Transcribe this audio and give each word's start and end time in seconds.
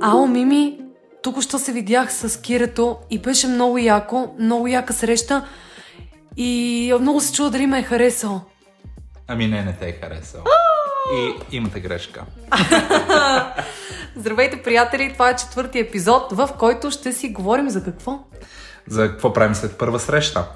Ао, 0.00 0.26
Мими, 0.26 0.80
тук 1.22 1.42
що 1.42 1.58
се 1.58 1.72
видях 1.72 2.12
с 2.12 2.40
Кирето 2.40 2.96
и 3.10 3.18
беше 3.18 3.46
много 3.46 3.78
яко, 3.78 4.34
много 4.38 4.66
яка 4.66 4.92
среща 4.92 5.46
и 6.36 6.94
много 7.00 7.20
се 7.20 7.32
чува 7.32 7.50
дали 7.50 7.66
ме 7.66 7.78
е 7.78 7.82
харесал. 7.82 8.40
Ами 9.28 9.46
не, 9.46 9.64
не 9.64 9.72
те 9.72 9.88
е 9.88 9.92
харесал. 9.92 10.40
И 11.14 11.56
имате 11.56 11.80
грешка. 11.80 12.24
Здравейте, 14.16 14.62
приятели! 14.62 15.12
Това 15.12 15.30
е 15.30 15.36
четвърти 15.36 15.78
епизод, 15.78 16.32
в 16.32 16.48
който 16.58 16.90
ще 16.90 17.12
си 17.12 17.28
говорим 17.28 17.70
за 17.70 17.84
какво? 17.84 18.18
За 18.88 19.08
какво 19.08 19.32
правим 19.32 19.54
след 19.54 19.78
първа 19.78 19.98
среща? 19.98 20.48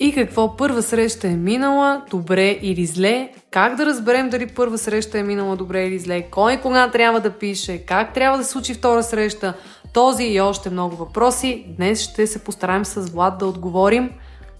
И 0.00 0.12
какво 0.12 0.56
първа 0.56 0.82
среща 0.82 1.28
е 1.28 1.36
минала, 1.36 2.02
добре 2.10 2.58
или 2.62 2.86
зле, 2.86 3.30
как 3.50 3.76
да 3.76 3.86
разберем 3.86 4.30
дали 4.30 4.46
първа 4.46 4.78
среща 4.78 5.18
е 5.18 5.22
минала 5.22 5.56
добре 5.56 5.86
или 5.86 5.98
зле, 5.98 6.22
кой 6.22 6.56
кога 6.56 6.90
трябва 6.90 7.20
да 7.20 7.30
пише, 7.30 7.78
как 7.78 8.14
трябва 8.14 8.38
да 8.38 8.44
се 8.44 8.50
случи 8.50 8.74
втора 8.74 9.02
среща, 9.02 9.54
този 9.92 10.24
и 10.24 10.40
още 10.40 10.70
много 10.70 10.96
въпроси. 10.96 11.64
Днес 11.76 12.00
ще 12.00 12.26
се 12.26 12.44
постараем 12.44 12.84
с 12.84 13.10
Влад 13.10 13.38
да 13.38 13.46
отговорим. 13.46 14.10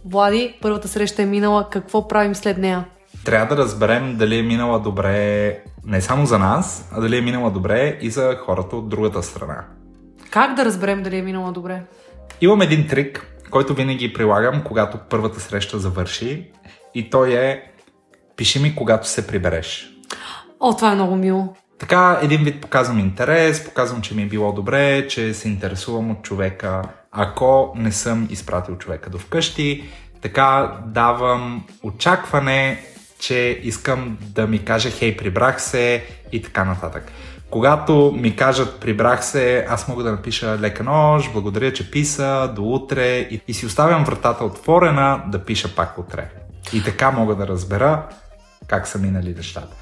Влади, 0.04 0.54
първата 0.62 0.88
среща 0.88 1.22
е 1.22 1.26
минала, 1.26 1.68
какво 1.70 2.08
правим 2.08 2.34
след 2.34 2.58
нея? 2.58 2.84
Трябва 3.24 3.56
да 3.56 3.62
разберем 3.62 4.16
дали 4.16 4.38
е 4.38 4.42
минала 4.42 4.80
добре 4.80 5.58
не 5.86 6.00
само 6.00 6.26
за 6.26 6.38
нас, 6.38 6.88
а 6.92 7.00
дали 7.00 7.18
е 7.18 7.20
минала 7.20 7.50
добре 7.50 7.98
и 8.00 8.10
за 8.10 8.36
хората 8.46 8.76
от 8.76 8.88
другата 8.88 9.22
страна. 9.22 9.64
Как 10.30 10.54
да 10.54 10.64
разберем 10.64 11.02
дали 11.02 11.16
е 11.16 11.22
минала 11.22 11.52
добре? 11.52 11.82
Имам 12.40 12.60
един 12.60 12.88
трик, 12.88 13.37
който 13.50 13.74
винаги 13.74 14.12
прилагам, 14.12 14.62
когато 14.62 14.98
първата 15.10 15.40
среща 15.40 15.78
завърши. 15.78 16.50
И 16.94 17.10
той 17.10 17.32
е 17.32 17.62
пиши 18.36 18.58
ми, 18.58 18.74
когато 18.74 19.08
се 19.08 19.26
прибереш. 19.26 19.90
О, 20.60 20.76
това 20.76 20.92
е 20.92 20.94
много 20.94 21.16
мило. 21.16 21.54
Така 21.78 22.18
един 22.22 22.44
вид 22.44 22.60
показвам 22.60 22.98
интерес, 22.98 23.64
показвам, 23.64 24.02
че 24.02 24.14
ми 24.14 24.22
е 24.22 24.26
било 24.26 24.52
добре, 24.52 25.08
че 25.08 25.34
се 25.34 25.48
интересувам 25.48 26.10
от 26.10 26.22
човека. 26.22 26.82
Ако 27.12 27.72
не 27.76 27.92
съм 27.92 28.28
изпратил 28.30 28.76
човека 28.76 29.10
до 29.10 29.18
вкъщи, 29.18 29.84
така 30.20 30.76
давам 30.86 31.66
очакване, 31.82 32.84
че 33.18 33.60
искам 33.62 34.18
да 34.20 34.46
ми 34.46 34.64
каже 34.64 34.90
хей, 34.90 35.16
прибрах 35.16 35.62
се 35.62 36.04
и 36.32 36.42
така 36.42 36.64
нататък. 36.64 37.12
Когато 37.50 38.14
ми 38.16 38.36
кажат 38.36 38.80
прибрах 38.80 39.24
се, 39.24 39.66
аз 39.68 39.88
мога 39.88 40.02
да 40.02 40.10
напиша 40.10 40.58
лека 40.60 40.84
нож, 40.84 41.32
благодаря, 41.32 41.72
че 41.72 41.90
писа, 41.90 42.52
до 42.56 42.62
утре 42.62 43.06
и, 43.18 43.40
и 43.48 43.54
си 43.54 43.66
оставям 43.66 44.04
вратата 44.04 44.44
отворена 44.44 45.22
да 45.28 45.44
пиша 45.44 45.74
пак 45.74 45.98
утре. 45.98 46.30
И 46.72 46.82
така 46.84 47.10
мога 47.10 47.34
да 47.34 47.46
разбера 47.46 48.02
как 48.66 48.86
са 48.86 48.98
минали 48.98 49.34
нещата. 49.36 49.76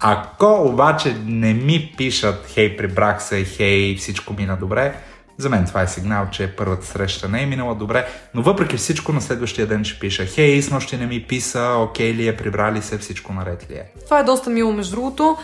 Ако 0.00 0.68
обаче 0.68 1.16
не 1.24 1.54
ми 1.54 1.94
пишат 1.96 2.46
хей, 2.46 2.76
прибрах 2.76 3.22
се, 3.22 3.44
хей, 3.44 3.96
всичко 3.96 4.32
мина 4.32 4.56
добре, 4.56 4.94
за 5.38 5.48
мен 5.48 5.66
това 5.66 5.82
е 5.82 5.86
сигнал, 5.86 6.26
че 6.30 6.56
първата 6.56 6.86
среща 6.86 7.28
не 7.28 7.42
е 7.42 7.46
минала 7.46 7.74
добре, 7.74 8.06
но 8.34 8.42
въпреки 8.42 8.76
всичко 8.76 9.12
на 9.12 9.20
следващия 9.20 9.66
ден 9.66 9.84
ще 9.84 10.00
пиша 10.00 10.26
Хей, 10.26 10.62
с 10.62 10.70
нощи 10.70 10.96
не 10.96 11.06
ми 11.06 11.22
писа, 11.22 11.74
окей 11.78 12.14
ли 12.14 12.28
е, 12.28 12.36
прибрали 12.36 12.82
се, 12.82 12.98
всичко 12.98 13.32
наред 13.32 13.66
ли 13.70 13.74
е. 13.74 13.84
Това 14.04 14.18
е 14.18 14.24
доста 14.24 14.50
мило 14.50 14.72
между 14.72 14.96
другото. 14.96 15.36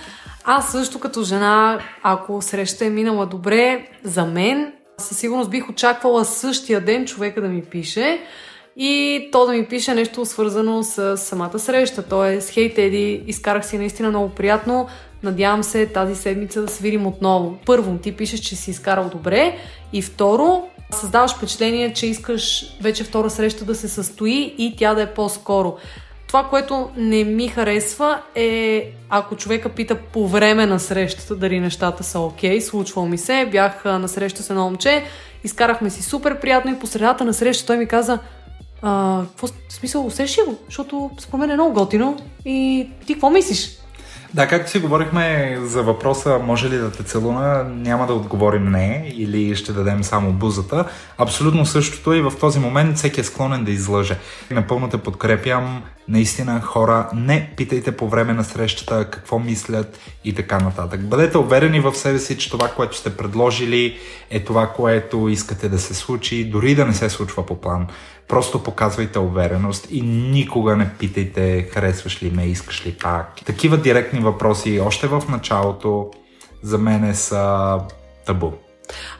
Аз 0.49 0.73
също 0.73 1.01
като 1.01 1.23
жена, 1.23 1.79
ако 2.03 2.43
среща 2.43 2.85
е 2.85 2.91
минала 2.91 3.27
добре, 3.27 3.89
за 4.05 4.25
мен 4.25 4.73
със 4.99 5.19
сигурност 5.19 5.51
бих 5.51 5.71
очаквала 5.71 6.25
същия 6.25 6.81
ден 6.81 7.07
човека 7.07 7.41
да 7.41 7.49
ми 7.49 7.63
пише 7.63 8.21
и 8.77 9.29
то 9.33 9.47
да 9.47 9.53
ми 9.53 9.67
пише 9.67 9.95
нещо 9.95 10.25
свързано 10.25 10.83
с 10.83 11.17
самата 11.17 11.59
среща. 11.59 12.03
Тоест, 12.03 12.51
хей 12.51 12.75
Теди, 12.75 13.23
изкарах 13.27 13.67
си 13.67 13.79
наистина 13.79 14.09
много 14.09 14.29
приятно, 14.29 14.87
надявам 15.23 15.63
се 15.63 15.87
тази 15.87 16.15
седмица 16.15 16.63
да 16.63 16.69
се 16.69 16.83
видим 16.83 17.07
отново. 17.07 17.59
Първо, 17.67 17.99
ти 17.99 18.17
пишеш, 18.17 18.41
че 18.41 18.57
си 18.57 18.71
изкарал 18.71 19.09
добре 19.13 19.59
и 19.93 20.03
второ, 20.03 20.63
създаваш 20.91 21.35
впечатление, 21.35 21.93
че 21.93 22.07
искаш 22.07 22.77
вече 22.81 23.05
втора 23.05 23.31
среща 23.31 23.65
да 23.65 23.75
се 23.75 23.89
състои 23.89 24.55
и 24.59 24.77
тя 24.77 24.95
да 24.95 25.03
е 25.03 25.15
по-скоро. 25.15 25.77
Това, 26.27 26.45
което 26.45 26.91
не 26.97 27.25
ми 27.25 27.49
харесва 27.49 28.23
е 28.35 28.91
ако 29.09 29.37
човека 29.37 29.69
пита 29.69 29.95
по 30.13 30.29
време 30.29 30.67
на 30.67 30.81
срещата 30.81 31.37
дали 31.37 31.61
нещата 31.61 32.05
са 32.05 32.21
окей, 32.21 32.59
okay, 32.59 32.61
случва 32.61 33.07
ми 33.07 33.19
се, 33.19 33.49
бях 33.51 33.85
на 33.85 34.09
среща 34.09 34.43
с 34.43 34.51
едно 34.51 34.65
момче, 34.65 35.05
изкарахме 35.45 35.91
си 35.91 36.03
супер 36.03 36.41
приятно 36.41 36.71
и 36.71 36.79
по 36.79 36.87
средата 36.87 37.25
на 37.25 37.35
среща 37.35 37.67
той 37.67 37.77
ми 37.77 37.87
каза 37.87 38.19
а, 38.83 39.23
какво 39.29 39.47
смисъл, 39.69 40.07
усещи 40.07 40.41
го? 40.47 40.59
Защото 40.67 41.11
според 41.21 41.41
мен 41.41 41.51
е 41.51 41.55
много 41.55 41.73
готино 41.73 42.17
и 42.45 42.89
ти 43.07 43.15
какво 43.15 43.31
мислиш? 43.31 43.79
Да, 44.35 44.49
както 44.49 44.71
си 44.71 44.79
говорихме 44.79 45.59
за 45.63 45.83
въпроса 45.83 46.39
може 46.39 46.71
ли 46.71 46.79
да 46.79 46.93
те 46.93 47.03
целуна, 47.03 47.65
няма 47.65 48.07
да 48.07 48.15
отговорим 48.15 48.71
не 48.71 49.11
или 49.15 49.57
ще 49.57 49.73
дадем 49.73 50.05
само 50.05 50.33
бузата. 50.33 50.85
Абсолютно 51.19 51.67
същото 51.67 52.15
и 52.15 52.21
в 52.21 52.33
този 52.41 52.59
момент 52.59 52.97
всеки 52.97 53.21
е 53.21 53.25
склонен 53.25 53.65
да 53.65 53.71
излъже. 53.71 54.19
Напълно 54.51 54.89
те 54.89 54.99
подкрепям. 54.99 55.83
Наистина 56.09 56.61
хора, 56.61 57.09
не 57.15 57.53
питайте 57.57 57.97
по 57.97 58.09
време 58.09 58.33
на 58.33 58.45
срещата 58.45 59.11
какво 59.11 59.39
мислят 59.39 59.99
и 60.25 60.35
така 60.35 60.59
нататък. 60.59 61.09
Бъдете 61.09 61.39
уверени 61.39 61.81
в 61.81 61.95
себе 61.95 62.19
си, 62.19 62.39
че 62.39 62.51
това, 62.51 62.69
което 62.69 62.97
сте 62.97 63.17
предложили 63.17 63.99
е 64.31 64.45
това, 64.45 64.67
което 64.67 65.29
искате 65.29 65.69
да 65.69 65.79
се 65.79 65.95
случи, 65.95 66.45
дори 66.45 66.75
да 66.75 66.87
не 66.87 66.95
се 66.95 67.11
случва 67.11 67.47
по 67.47 67.61
план. 67.61 67.87
Просто 68.29 68.63
показвайте 68.63 69.19
увереност 69.19 69.87
и 69.91 70.03
никога 70.03 70.77
не 70.77 70.91
питайте 70.99 71.63
харесваш 71.63 72.23
ли 72.23 72.31
ме, 72.31 72.47
искаш 72.47 72.87
ли 72.87 72.97
пак. 73.03 73.45
Такива 73.45 73.77
директни 73.77 74.21
въпроси 74.21 74.81
още 74.81 75.07
в 75.07 75.23
началото 75.29 76.11
за 76.63 76.79
мен 76.79 77.15
са 77.15 77.79
табу. 78.27 78.53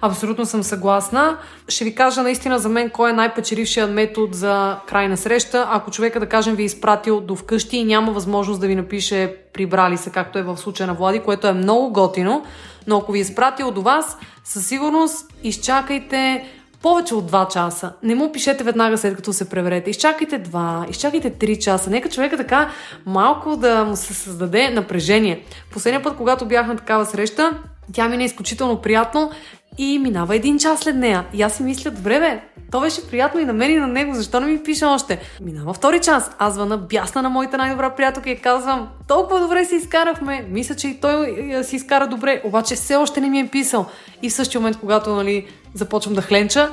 Абсолютно 0.01 0.47
съм 0.47 0.63
съгласна. 0.63 1.39
Ще 1.69 1.85
ви 1.85 1.95
кажа 1.95 2.23
наистина 2.23 2.59
за 2.59 2.69
мен 2.69 2.91
кой 2.91 3.11
е 3.11 3.13
най-печелившият 3.13 3.91
метод 3.91 4.33
за 4.33 4.77
крайна 4.89 5.17
среща. 5.17 5.69
Ако 5.71 5.91
човека, 5.91 6.21
да 6.21 6.27
кажем, 6.27 6.55
ви 6.55 6.63
е 6.63 6.67
изпратил 6.67 7.21
до 7.21 7.37
вкъщи 7.37 7.77
и 7.77 7.85
няма 7.85 8.13
възможност 8.13 8.61
да 8.61 8.67
ви 8.67 8.75
напише 8.75 9.37
прибрали 9.53 9.97
се, 9.97 10.11
както 10.11 10.39
е 10.39 10.43
в 10.43 10.57
случая 10.57 10.87
на 10.87 10.95
Влади, 10.95 11.21
което 11.21 11.47
е 11.47 11.53
много 11.53 11.93
готино, 11.93 12.45
но 12.87 12.97
ако 12.97 13.13
ви 13.13 13.19
е 13.19 13.23
изпратил 13.23 13.71
до 13.71 13.83
вас, 13.83 14.19
със 14.45 14.67
сигурност 14.67 15.33
изчакайте 15.43 16.45
повече 16.83 17.15
от 17.15 17.31
2 17.31 17.53
часа. 17.53 17.93
Не 18.03 18.15
му 18.15 18.33
пишете 18.33 18.65
веднага 18.65 18.99
след 18.99 19.17
като 19.17 19.33
се 19.33 19.49
преверете. 19.49 19.91
Изчакайте 19.91 20.43
2, 20.43 20.91
изчакайте 20.91 21.31
3 21.31 21.59
часа. 21.59 21.91
Нека 21.91 22.09
човека 22.09 22.37
така 22.37 22.71
малко 23.07 23.57
да 23.57 23.85
му 23.85 23.97
се 23.97 24.15
създаде 24.15 24.71
напрежение. 24.71 25.45
Последния 25.73 26.03
път, 26.03 26.17
когато 26.17 26.47
бях 26.47 26.67
на 26.67 26.77
такава 26.77 27.07
среща, 27.07 27.53
тя 27.93 28.09
мина 28.09 28.25
изключително 28.25 28.81
приятно 28.81 29.31
и 29.79 29.99
минава 29.99 30.37
един 30.37 30.59
час 30.59 30.81
след 30.81 30.97
нея. 30.97 31.25
И 31.33 31.43
аз 31.43 31.55
си 31.55 31.63
мисля, 31.63 31.91
добре 31.91 32.21
бе, 32.21 32.41
то 32.71 32.81
беше 32.81 33.09
приятно 33.11 33.41
и 33.41 33.45
на 33.45 33.53
мен 33.53 33.71
и 33.71 33.77
на 33.77 33.87
него, 33.87 34.15
защо 34.15 34.41
не 34.41 34.47
ми 34.47 34.63
пише 34.63 34.85
още? 34.85 35.19
Минава 35.41 35.73
втори 35.73 36.01
час, 36.01 36.31
аз 36.39 36.55
звъна 36.55 36.79
бясна 36.79 37.23
на 37.23 37.31
моята 37.31 37.59
най-добра 37.59 37.91
приятелка 37.91 38.31
и 38.31 38.39
казвам, 38.39 38.89
толкова 39.09 39.41
добре 39.41 39.65
си 39.65 39.75
изкарахме, 39.75 40.47
мисля, 40.51 40.75
че 40.75 40.89
и 40.89 41.01
той 41.01 41.37
е, 41.51 41.65
си 41.65 41.77
изкара 41.77 42.07
добре, 42.07 42.43
обаче 42.45 42.75
все 42.75 42.97
още 42.97 43.21
не 43.21 43.31
ми 43.31 43.41
е 43.41 43.49
писал. 43.49 43.87
И 44.23 44.31
в 44.31 44.33
същия 44.33 44.61
момент, 44.61 44.81
когато 44.81 45.15
нали, 45.15 45.47
започвам 45.75 46.15
да 46.15 46.23
хленча, 46.23 46.71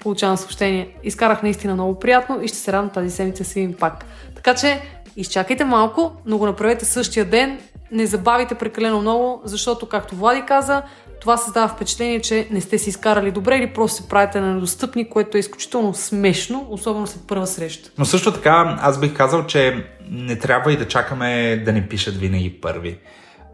получавам 0.00 0.36
съобщение. 0.36 0.88
Изкарах 1.04 1.42
наистина 1.42 1.74
много 1.74 1.98
приятно 1.98 2.42
и 2.42 2.48
ще 2.48 2.58
се 2.58 2.72
радвам 2.72 2.90
тази 2.90 3.10
седмица 3.10 3.44
си 3.44 3.60
видим 3.60 3.76
пак. 3.80 4.04
Така 4.34 4.54
че 4.54 4.80
изчакайте 5.16 5.64
малко, 5.64 6.12
но 6.26 6.38
го 6.38 6.46
направете 6.46 6.84
същия 6.84 7.24
ден, 7.24 7.58
не 7.92 8.06
забавите 8.06 8.54
прекалено 8.54 9.00
много, 9.00 9.42
защото, 9.44 9.86
както 9.86 10.16
Влади 10.16 10.42
каза, 10.46 10.82
това 11.20 11.36
създава 11.36 11.68
впечатление, 11.68 12.20
че 12.20 12.48
не 12.50 12.60
сте 12.60 12.78
си 12.78 12.88
изкарали 12.88 13.30
добре 13.30 13.56
или 13.56 13.72
просто 13.72 14.02
се 14.02 14.08
правите 14.08 14.40
на 14.40 14.54
недостъпни, 14.54 15.08
което 15.10 15.36
е 15.36 15.40
изключително 15.40 15.94
смешно, 15.94 16.66
особено 16.70 17.06
след 17.06 17.26
първа 17.26 17.46
среща. 17.46 17.90
Но 17.98 18.04
също 18.04 18.32
така, 18.32 18.78
аз 18.80 19.00
бих 19.00 19.16
казал, 19.16 19.46
че 19.46 19.86
не 20.10 20.38
трябва 20.38 20.72
и 20.72 20.76
да 20.76 20.88
чакаме 20.88 21.56
да 21.64 21.72
ни 21.72 21.82
пишат 21.82 22.16
винаги 22.16 22.60
първи. 22.60 22.98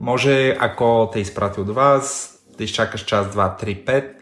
Може, 0.01 0.57
ако 0.61 1.11
те 1.13 1.19
е 1.19 1.23
изпратил 1.23 1.65
до 1.65 1.75
вас, 1.75 2.35
да 2.59 2.65
изчакаш 2.65 3.05
час, 3.05 3.29
два, 3.31 3.57
три, 3.57 3.75
пет 3.75 4.17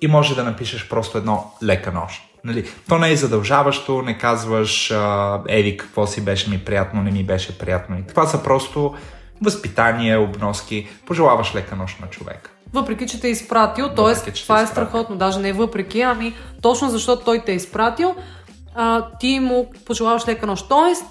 и 0.00 0.08
може 0.08 0.34
да 0.34 0.44
напишеш 0.44 0.88
просто 0.88 1.18
едно 1.18 1.52
лека 1.62 1.92
нощ. 1.92 2.22
Нали, 2.44 2.68
то 2.88 2.98
не 2.98 3.12
е 3.12 3.16
задължаващо, 3.16 4.02
не 4.02 4.18
казваш 4.18 4.92
еди 5.48 5.76
какво 5.76 6.06
си 6.06 6.24
беше 6.24 6.50
ми 6.50 6.58
приятно, 6.58 7.02
не 7.02 7.10
ми 7.10 7.24
беше 7.24 7.58
приятно. 7.58 7.98
И 7.98 8.06
това 8.06 8.26
са 8.26 8.42
просто 8.42 8.94
възпитание, 9.42 10.16
обноски. 10.16 10.88
Пожелаваш 11.06 11.54
лека 11.54 11.76
нощ 11.76 12.00
на 12.00 12.06
човека. 12.06 12.50
Въпреки, 12.72 13.06
че 13.06 13.20
те 13.20 13.28
е 13.28 13.30
изпратил, 13.30 13.88
т.е. 13.88 14.32
това 14.32 14.62
е 14.62 14.66
страхотно, 14.66 15.16
даже 15.16 15.40
не 15.40 15.48
е 15.48 15.52
въпреки, 15.52 16.00
ами 16.00 16.34
точно 16.62 16.90
защото 16.90 17.24
той 17.24 17.42
те 17.46 17.52
е 17.52 17.54
изпратил, 17.54 18.14
а, 18.74 19.06
ти 19.20 19.40
му 19.40 19.72
пожелаваш 19.86 20.28
лека 20.28 20.46
нощ. 20.46 20.68
Тоест, 20.68 21.04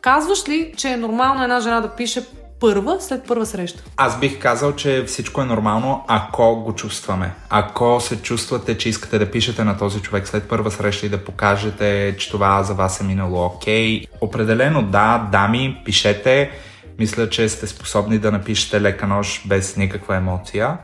казваш 0.00 0.48
ли, 0.48 0.74
че 0.76 0.88
е 0.88 0.96
нормално 0.96 1.42
една 1.42 1.60
жена 1.60 1.80
да 1.80 1.88
пише 1.88 2.24
първа, 2.60 2.96
след 3.00 3.26
първа 3.26 3.46
среща? 3.46 3.82
Аз 3.96 4.20
бих 4.20 4.38
казал, 4.38 4.72
че 4.72 5.04
всичко 5.06 5.40
е 5.42 5.44
нормално, 5.44 6.04
ако 6.08 6.56
го 6.56 6.74
чувстваме. 6.74 7.34
Ако 7.50 8.00
се 8.00 8.22
чувствате, 8.22 8.78
че 8.78 8.88
искате 8.88 9.18
да 9.18 9.30
пишете 9.30 9.64
на 9.64 9.78
този 9.78 10.00
човек 10.00 10.28
след 10.28 10.48
първа 10.48 10.70
среща 10.70 11.06
и 11.06 11.08
да 11.08 11.24
покажете, 11.24 12.16
че 12.18 12.30
това 12.30 12.62
за 12.62 12.74
вас 12.74 13.00
е 13.00 13.04
минало 13.04 13.46
окей. 13.46 14.00
Okay. 14.00 14.06
Определено 14.20 14.82
да, 14.82 15.28
дами, 15.32 15.82
пишете. 15.84 16.50
Мисля, 16.98 17.28
че 17.28 17.48
сте 17.48 17.66
способни 17.66 18.18
да 18.18 18.32
напишете 18.32 18.80
лека 18.80 19.06
нож 19.06 19.42
без 19.46 19.76
никаква 19.76 20.16
емоция. 20.16 20.78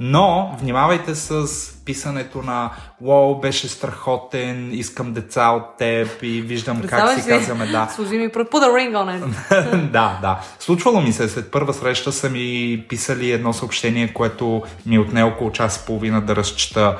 Но 0.00 0.56
внимавайте 0.60 1.14
с 1.14 1.46
писането 1.84 2.42
на 2.42 2.70
Уоу, 3.00 3.40
беше 3.40 3.68
страхотен, 3.68 4.70
искам 4.72 5.12
деца 5.12 5.48
от 5.48 5.76
теб 5.78 6.22
и 6.22 6.40
виждам 6.42 6.82
как 6.82 7.20
си 7.20 7.28
казваме 7.28 7.66
да. 7.66 7.88
Служи 7.94 8.16
ми 8.18 8.28
put 8.28 8.50
a 8.50 8.68
ring 8.68 8.92
on 8.92 9.20
it. 9.20 9.90
да, 9.90 10.18
да. 10.22 10.40
Случвало 10.58 11.00
ми 11.00 11.12
се, 11.12 11.28
след 11.28 11.50
първа 11.50 11.74
среща 11.74 12.12
са 12.12 12.30
ми 12.30 12.84
писали 12.88 13.30
едно 13.30 13.52
съобщение, 13.52 14.12
което 14.12 14.62
ми 14.86 14.96
е 14.96 14.98
отне 14.98 15.22
около 15.22 15.52
час 15.52 15.76
и 15.76 15.86
половина 15.86 16.20
да 16.20 16.36
разчета 16.36 16.98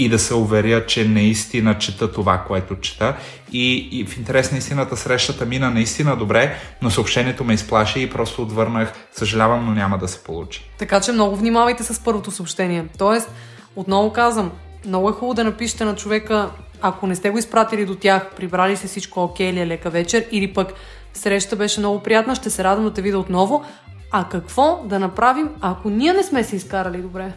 и 0.00 0.08
да 0.08 0.18
се 0.18 0.34
уверя, 0.34 0.86
че 0.86 1.04
наистина 1.04 1.78
чета 1.78 2.12
това, 2.12 2.38
което 2.38 2.76
чета. 2.76 3.16
И, 3.52 3.88
и 3.92 4.06
в 4.06 4.16
интерес 4.16 4.52
на 4.52 4.58
истината 4.58 4.96
срещата 4.96 5.46
мина 5.46 5.70
наистина 5.70 6.16
добре, 6.16 6.56
но 6.82 6.90
съобщението 6.90 7.44
ме 7.44 7.54
изплаши 7.54 8.00
и 8.00 8.10
просто 8.10 8.42
отвърнах. 8.42 8.92
Съжалявам, 9.12 9.66
но 9.66 9.72
няма 9.72 9.98
да 9.98 10.08
се 10.08 10.24
получи. 10.24 10.70
Така 10.78 11.00
че 11.00 11.12
много 11.12 11.36
внимавайте 11.36 11.82
с 11.84 12.04
първото 12.04 12.30
съобщение. 12.30 12.84
Тоест, 12.98 13.30
отново 13.76 14.12
казвам, 14.12 14.50
много 14.86 15.08
е 15.08 15.12
хубаво 15.12 15.34
да 15.34 15.44
напишете 15.44 15.84
на 15.84 15.96
човека, 15.96 16.50
ако 16.80 17.06
не 17.06 17.16
сте 17.16 17.30
го 17.30 17.38
изпратили 17.38 17.86
до 17.86 17.94
тях, 17.94 18.30
прибрали 18.36 18.76
се 18.76 18.86
всичко 18.86 19.22
окей 19.22 19.48
или 19.48 19.60
е 19.60 19.66
лека 19.66 19.90
вечер, 19.90 20.26
или 20.30 20.52
пък 20.52 20.72
среща 21.14 21.56
беше 21.56 21.80
много 21.80 22.00
приятна, 22.02 22.34
ще 22.34 22.50
се 22.50 22.64
радвам 22.64 22.84
да 22.84 22.92
те 22.92 23.02
видя 23.02 23.18
отново. 23.18 23.64
А 24.12 24.28
какво 24.28 24.82
да 24.84 24.98
направим, 24.98 25.48
ако 25.60 25.90
ние 25.90 26.12
не 26.12 26.22
сме 26.22 26.44
се 26.44 26.56
изкарали 26.56 26.98
добре? 26.98 27.32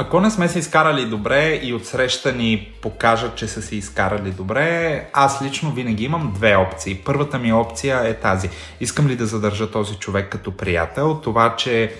Ако 0.00 0.20
не 0.20 0.30
сме 0.30 0.48
се 0.48 0.58
изкарали 0.58 1.04
добре 1.04 1.60
и 1.62 1.74
отсреща 1.74 2.32
ни 2.32 2.72
покажат, 2.82 3.36
че 3.36 3.48
са 3.48 3.62
се 3.62 3.76
изкарали 3.76 4.30
добре, 4.30 5.04
аз 5.12 5.42
лично 5.42 5.72
винаги 5.72 6.04
имам 6.04 6.32
две 6.34 6.56
опции. 6.56 7.00
Първата 7.04 7.38
ми 7.38 7.52
опция 7.52 8.00
е 8.04 8.14
тази. 8.14 8.50
Искам 8.80 9.06
ли 9.06 9.16
да 9.16 9.26
задържа 9.26 9.70
този 9.70 9.94
човек 9.94 10.28
като 10.28 10.56
приятел? 10.56 11.20
Това, 11.22 11.56
че 11.56 11.94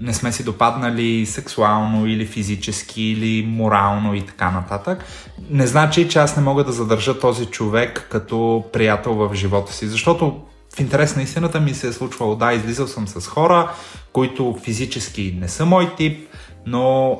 не 0.00 0.14
сме 0.14 0.32
си 0.32 0.44
допаднали 0.44 1.26
сексуално 1.26 2.06
или 2.06 2.26
физически 2.26 3.02
или 3.02 3.46
морално 3.46 4.14
и 4.14 4.26
така 4.26 4.50
нататък, 4.50 5.04
не 5.50 5.66
значи, 5.66 6.08
че 6.08 6.18
аз 6.18 6.36
не 6.36 6.42
мога 6.42 6.64
да 6.64 6.72
задържа 6.72 7.18
този 7.18 7.46
човек 7.46 8.08
като 8.10 8.64
приятел 8.72 9.14
в 9.14 9.34
живота 9.34 9.72
си, 9.72 9.86
защото 9.86 10.40
в 10.76 10.80
интерес 10.80 11.16
на 11.16 11.22
истината 11.22 11.60
ми 11.60 11.74
се 11.74 11.88
е 11.88 11.92
случвало, 11.92 12.34
да, 12.36 12.52
излизал 12.52 12.86
съм 12.86 13.08
с 13.08 13.28
хора, 13.28 13.70
които 14.12 14.58
физически 14.62 15.36
не 15.40 15.48
са 15.48 15.66
мой 15.66 15.94
тип, 15.96 16.28
но 16.66 17.18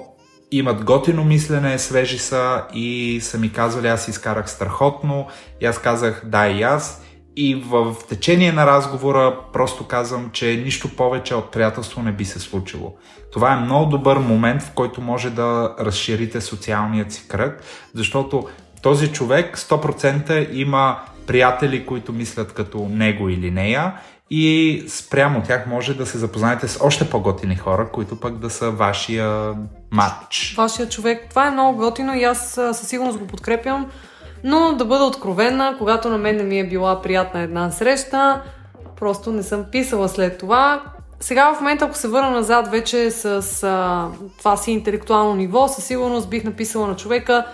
имат 0.53 0.85
готино 0.85 1.25
мислене, 1.25 1.79
свежи 1.79 2.19
са 2.19 2.63
и 2.75 3.19
са 3.23 3.39
ми 3.39 3.53
казвали, 3.53 3.89
аз 3.89 4.09
изкарах 4.09 4.51
страхотно 4.51 5.27
и 5.61 5.67
аз 5.67 5.79
казах 5.79 6.23
да 6.25 6.49
и 6.49 6.63
аз. 6.63 7.03
И 7.37 7.55
в 7.55 7.95
течение 8.09 8.53
на 8.53 8.67
разговора 8.67 9.37
просто 9.53 9.87
казвам, 9.87 10.31
че 10.33 10.63
нищо 10.65 10.97
повече 10.97 11.35
от 11.35 11.53
приятелство 11.53 12.03
не 12.03 12.13
би 12.13 12.25
се 12.25 12.39
случило. 12.39 12.95
Това 13.33 13.53
е 13.53 13.61
много 13.61 13.91
добър 13.91 14.17
момент, 14.17 14.63
в 14.63 14.71
който 14.71 15.01
може 15.01 15.31
да 15.31 15.75
разширите 15.81 16.41
социалният 16.41 17.13
си 17.13 17.29
кръг, 17.29 17.63
защото 17.95 18.49
този 18.83 19.13
човек 19.13 19.57
100% 19.59 20.53
има 20.53 20.99
приятели, 21.27 21.87
които 21.87 22.13
мислят 22.13 22.53
като 22.53 22.89
него 22.91 23.29
или 23.29 23.51
нея 23.51 23.95
и 24.31 24.85
спрямо 24.89 25.43
тях 25.43 25.67
може 25.67 25.95
да 25.95 26.07
се 26.07 26.19
запознаете 26.19 26.69
с 26.69 26.85
още 26.85 27.11
по-готини 27.11 27.57
хора, 27.57 27.89
които 27.93 28.21
пък 28.21 28.39
да 28.39 28.51
са 28.51 28.71
вашия 28.71 29.55
матч. 29.91 30.55
Вашия 30.57 30.89
човек. 30.89 31.27
Това 31.31 31.47
е 31.47 31.51
много 31.51 31.79
готино 31.79 32.15
и 32.15 32.25
аз 32.25 32.51
със 32.51 32.89
сигурност 32.89 33.19
го 33.19 33.27
подкрепям. 33.27 33.91
Но 34.45 34.73
да 34.73 34.85
бъда 34.85 35.05
откровена, 35.05 35.75
когато 35.79 36.09
на 36.09 36.19
мен 36.19 36.37
не 36.37 36.43
ми 36.43 36.61
е 36.61 36.69
била 36.69 37.03
приятна 37.03 37.41
една 37.41 37.71
среща, 37.71 38.43
просто 38.97 39.33
не 39.33 39.43
съм 39.43 39.65
писала 39.73 40.09
след 40.09 40.39
това. 40.39 40.83
Сега 41.21 41.55
в 41.55 41.61
момента, 41.61 41.85
ако 41.85 41.97
се 41.97 42.09
върна 42.09 42.31
назад 42.31 42.69
вече 42.71 43.11
с 43.11 43.63
а, 43.63 44.09
това 44.39 44.57
си 44.57 44.71
интелектуално 44.71 45.35
ниво, 45.35 45.69
със 45.69 45.85
сигурност 45.85 46.31
бих 46.31 46.45
написала 46.45 46.87
на 46.87 46.97
човека 46.97 47.47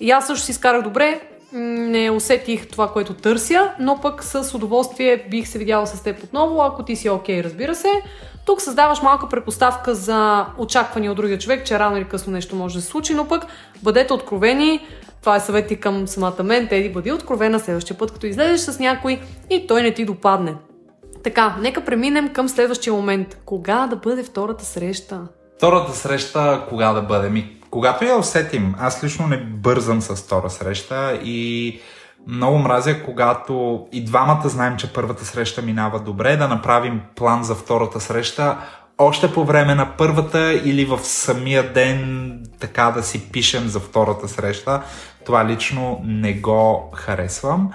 и 0.00 0.10
аз 0.10 0.26
също 0.26 0.44
си 0.44 0.50
изкарах 0.50 0.82
добре, 0.82 1.20
не 1.54 2.10
усетих 2.10 2.68
това, 2.68 2.88
което 2.88 3.14
търся, 3.14 3.72
но 3.78 4.00
пък 4.00 4.24
с 4.24 4.54
удоволствие 4.54 5.26
бих 5.30 5.48
се 5.48 5.58
видяла 5.58 5.86
с 5.86 6.02
теб 6.02 6.22
отново, 6.24 6.62
ако 6.62 6.82
ти 6.82 6.96
си 6.96 7.08
окей, 7.10 7.40
okay, 7.40 7.44
разбира 7.44 7.74
се. 7.74 7.88
Тук 8.46 8.60
създаваш 8.60 9.02
малка 9.02 9.28
предпоставка 9.28 9.94
за 9.94 10.46
очаквания 10.58 11.10
от 11.10 11.16
другия 11.16 11.38
човек, 11.38 11.66
че 11.66 11.78
рано 11.78 11.96
или 11.96 12.04
късно 12.04 12.32
нещо 12.32 12.56
може 12.56 12.74
да 12.74 12.82
се 12.82 12.88
случи, 12.88 13.14
но 13.14 13.28
пък 13.28 13.46
бъдете 13.82 14.12
откровени. 14.12 14.86
Това 15.20 15.36
е 15.36 15.40
съвет 15.40 15.70
и 15.70 15.76
към 15.80 16.08
самата 16.08 16.42
мен. 16.42 16.68
Теди, 16.68 16.92
бъди 16.92 17.12
откровена 17.12 17.60
следващия 17.60 17.98
път, 17.98 18.12
като 18.12 18.26
излезеш 18.26 18.60
с 18.60 18.78
някой 18.78 19.20
и 19.50 19.66
той 19.66 19.82
не 19.82 19.94
ти 19.94 20.04
допадне. 20.04 20.54
Така, 21.24 21.56
нека 21.60 21.84
преминем 21.84 22.32
към 22.32 22.48
следващия 22.48 22.92
момент. 22.92 23.38
Кога 23.44 23.86
да 23.86 23.96
бъде 23.96 24.22
втората 24.22 24.64
среща? 24.64 25.20
Втората 25.56 25.92
среща 25.92 26.62
кога 26.68 26.92
да 26.92 27.02
бъде? 27.02 27.30
Ми, 27.30 27.60
когато 27.74 28.04
я 28.04 28.16
усетим, 28.16 28.74
аз 28.78 29.04
лично 29.04 29.26
не 29.26 29.36
бързам 29.36 30.02
с 30.02 30.16
втора 30.16 30.50
среща 30.50 31.18
и 31.24 31.80
много 32.26 32.58
мразя, 32.58 33.04
когато 33.04 33.86
и 33.92 34.04
двамата 34.04 34.48
знаем, 34.48 34.76
че 34.76 34.92
първата 34.92 35.24
среща 35.24 35.62
минава 35.62 36.00
добре, 36.00 36.36
да 36.36 36.48
направим 36.48 37.00
план 37.16 37.44
за 37.44 37.54
втората 37.54 38.00
среща 38.00 38.58
още 38.98 39.32
по 39.32 39.44
време 39.44 39.74
на 39.74 39.96
първата 39.96 40.52
или 40.64 40.84
в 40.84 40.98
самия 40.98 41.72
ден 41.72 42.40
така 42.60 42.90
да 42.90 43.02
си 43.02 43.30
пишем 43.32 43.68
за 43.68 43.80
втората 43.80 44.28
среща. 44.28 44.82
Това 45.26 45.46
лично 45.46 46.00
не 46.04 46.32
го 46.32 46.90
харесвам 46.94 47.70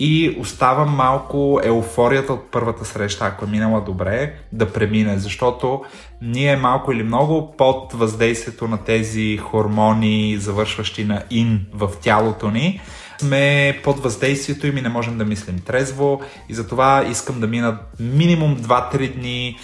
и 0.00 0.36
оставам 0.38 0.90
малко 0.90 1.60
еуфорията 1.64 2.32
от 2.32 2.50
първата 2.50 2.84
среща, 2.84 3.24
ако 3.26 3.44
е 3.44 3.48
минала 3.48 3.80
добре, 3.80 4.34
да 4.52 4.72
премине, 4.72 5.18
защото 5.18 5.82
ние 6.22 6.56
малко 6.56 6.92
или 6.92 7.02
много 7.02 7.54
под 7.56 7.92
въздействието 7.92 8.68
на 8.68 8.78
тези 8.84 9.36
хормони, 9.36 10.36
завършващи 10.38 11.04
на 11.04 11.22
ин 11.30 11.66
в 11.74 11.90
тялото 12.00 12.50
ни, 12.50 12.80
сме 13.18 13.78
под 13.84 13.98
въздействието 13.98 14.66
им 14.66 14.76
и 14.76 14.82
не 14.82 14.88
можем 14.88 15.18
да 15.18 15.24
мислим 15.24 15.58
трезво. 15.58 16.20
И 16.48 16.54
затова 16.54 17.04
искам 17.10 17.40
да 17.40 17.46
минат 17.46 17.80
минимум 18.00 18.56
2-3 18.56 19.14
дни, 19.14 19.58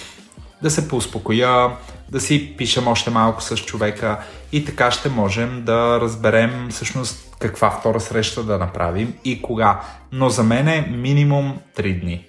да 0.63 0.71
се 0.71 0.89
поуспокоя, 0.89 1.71
да 2.11 2.21
си 2.21 2.55
пишем 2.57 2.89
още 2.89 3.11
малко 3.11 3.43
с 3.43 3.57
човека 3.57 4.19
и 4.53 4.65
така 4.65 4.91
ще 4.91 5.09
можем 5.09 5.63
да 5.65 6.01
разберем 6.01 6.69
всъщност 6.71 7.37
каква 7.39 7.71
втора 7.71 8.01
среща 8.01 8.43
да 8.43 8.59
направим 8.59 9.15
и 9.25 9.43
кога. 9.43 9.81
Но 10.13 10.29
за 10.29 10.43
мен 10.43 10.69
е 10.69 10.89
минимум 10.97 11.59
3 11.77 12.01
дни. 12.01 12.27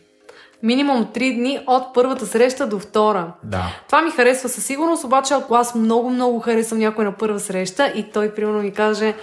Минимум 0.63 1.05
3 1.05 1.35
дни 1.35 1.59
от 1.67 1.93
първата 1.93 2.25
среща 2.25 2.67
до 2.67 2.79
втора. 2.79 3.33
Да. 3.43 3.65
Това 3.85 4.01
ми 4.01 4.11
харесва 4.11 4.49
със 4.49 4.65
сигурност, 4.65 5.03
обаче 5.03 5.33
ако 5.33 5.55
аз 5.55 5.75
много, 5.75 6.09
много 6.09 6.39
харесвам 6.39 6.79
някой 6.79 7.05
на 7.05 7.11
първа 7.11 7.39
среща 7.39 7.91
и 7.95 8.11
той 8.11 8.33
примерно 8.33 8.61
ми 8.61 8.73
каже 8.73 9.13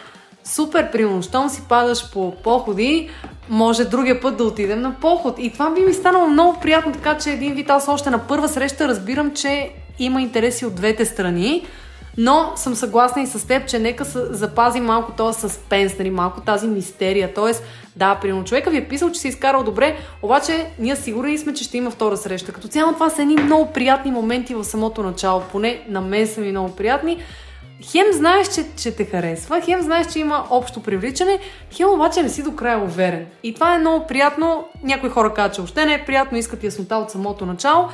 супер, 0.44 0.90
примерно, 0.90 1.22
щом 1.22 1.48
си 1.48 1.62
падаш 1.68 2.12
по 2.12 2.34
походи, 2.34 3.10
може 3.48 3.84
другия 3.84 4.20
път 4.20 4.36
да 4.36 4.44
отидем 4.44 4.80
на 4.80 4.94
поход. 5.00 5.34
И 5.38 5.52
това 5.52 5.70
би 5.70 5.80
ми 5.80 5.92
станало 5.92 6.26
много 6.26 6.60
приятно, 6.60 6.92
така 6.92 7.18
че 7.18 7.30
един 7.30 7.54
вид 7.54 7.70
аз 7.70 7.88
още 7.88 8.10
на 8.10 8.18
първа 8.18 8.48
среща 8.48 8.88
разбирам, 8.88 9.34
че 9.34 9.70
има 9.98 10.22
интереси 10.22 10.66
от 10.66 10.74
двете 10.74 11.04
страни, 11.04 11.66
но 12.16 12.52
съм 12.56 12.74
съгласна 12.74 13.22
и 13.22 13.26
с 13.26 13.46
теб, 13.46 13.68
че 13.68 13.78
нека 13.78 14.04
запазим 14.14 14.84
малко 14.84 15.12
този 15.12 15.40
съспенс, 15.40 15.98
нали, 15.98 16.10
малко 16.10 16.40
тази 16.40 16.66
мистерия. 16.66 17.34
Тоест, 17.34 17.62
да, 17.96 18.14
примерно 18.14 18.44
човека 18.44 18.70
ви 18.70 18.76
е 18.76 18.88
писал, 18.88 19.10
че 19.10 19.20
се 19.20 19.28
изкарал 19.28 19.62
добре, 19.62 19.96
обаче 20.22 20.66
ние 20.78 20.96
сигурни 20.96 21.38
сме, 21.38 21.54
че 21.54 21.64
ще 21.64 21.76
има 21.76 21.90
втора 21.90 22.16
среща. 22.16 22.52
Като 22.52 22.68
цяло 22.68 22.92
това 22.92 23.10
са 23.10 23.22
едни 23.22 23.36
много 23.36 23.72
приятни 23.72 24.10
моменти 24.10 24.54
в 24.54 24.64
самото 24.64 25.02
начало, 25.02 25.42
поне 25.52 25.82
на 25.88 26.00
мен 26.00 26.26
са 26.26 26.40
ми 26.40 26.50
много 26.50 26.76
приятни. 26.76 27.18
Хем 27.82 28.06
знаеш, 28.12 28.48
че, 28.48 28.64
че 28.76 28.96
те 28.96 29.04
харесва, 29.04 29.60
хем 29.60 29.82
знаеш, 29.82 30.06
че 30.12 30.18
има 30.18 30.44
общо 30.50 30.82
привличане, 30.82 31.38
хем 31.72 31.88
обаче 31.88 32.22
не 32.22 32.28
си 32.28 32.42
до 32.42 32.56
края 32.56 32.78
уверен. 32.78 33.26
И 33.42 33.54
това 33.54 33.74
е 33.74 33.78
много 33.78 34.06
приятно. 34.06 34.68
Някои 34.82 35.08
хора 35.10 35.34
казват, 35.34 35.54
че 35.54 35.60
още 35.60 35.86
не 35.86 35.94
е 35.94 36.04
приятно, 36.04 36.38
искат 36.38 36.64
яснота 36.64 36.96
от 36.96 37.10
самото 37.10 37.46
начало, 37.46 37.88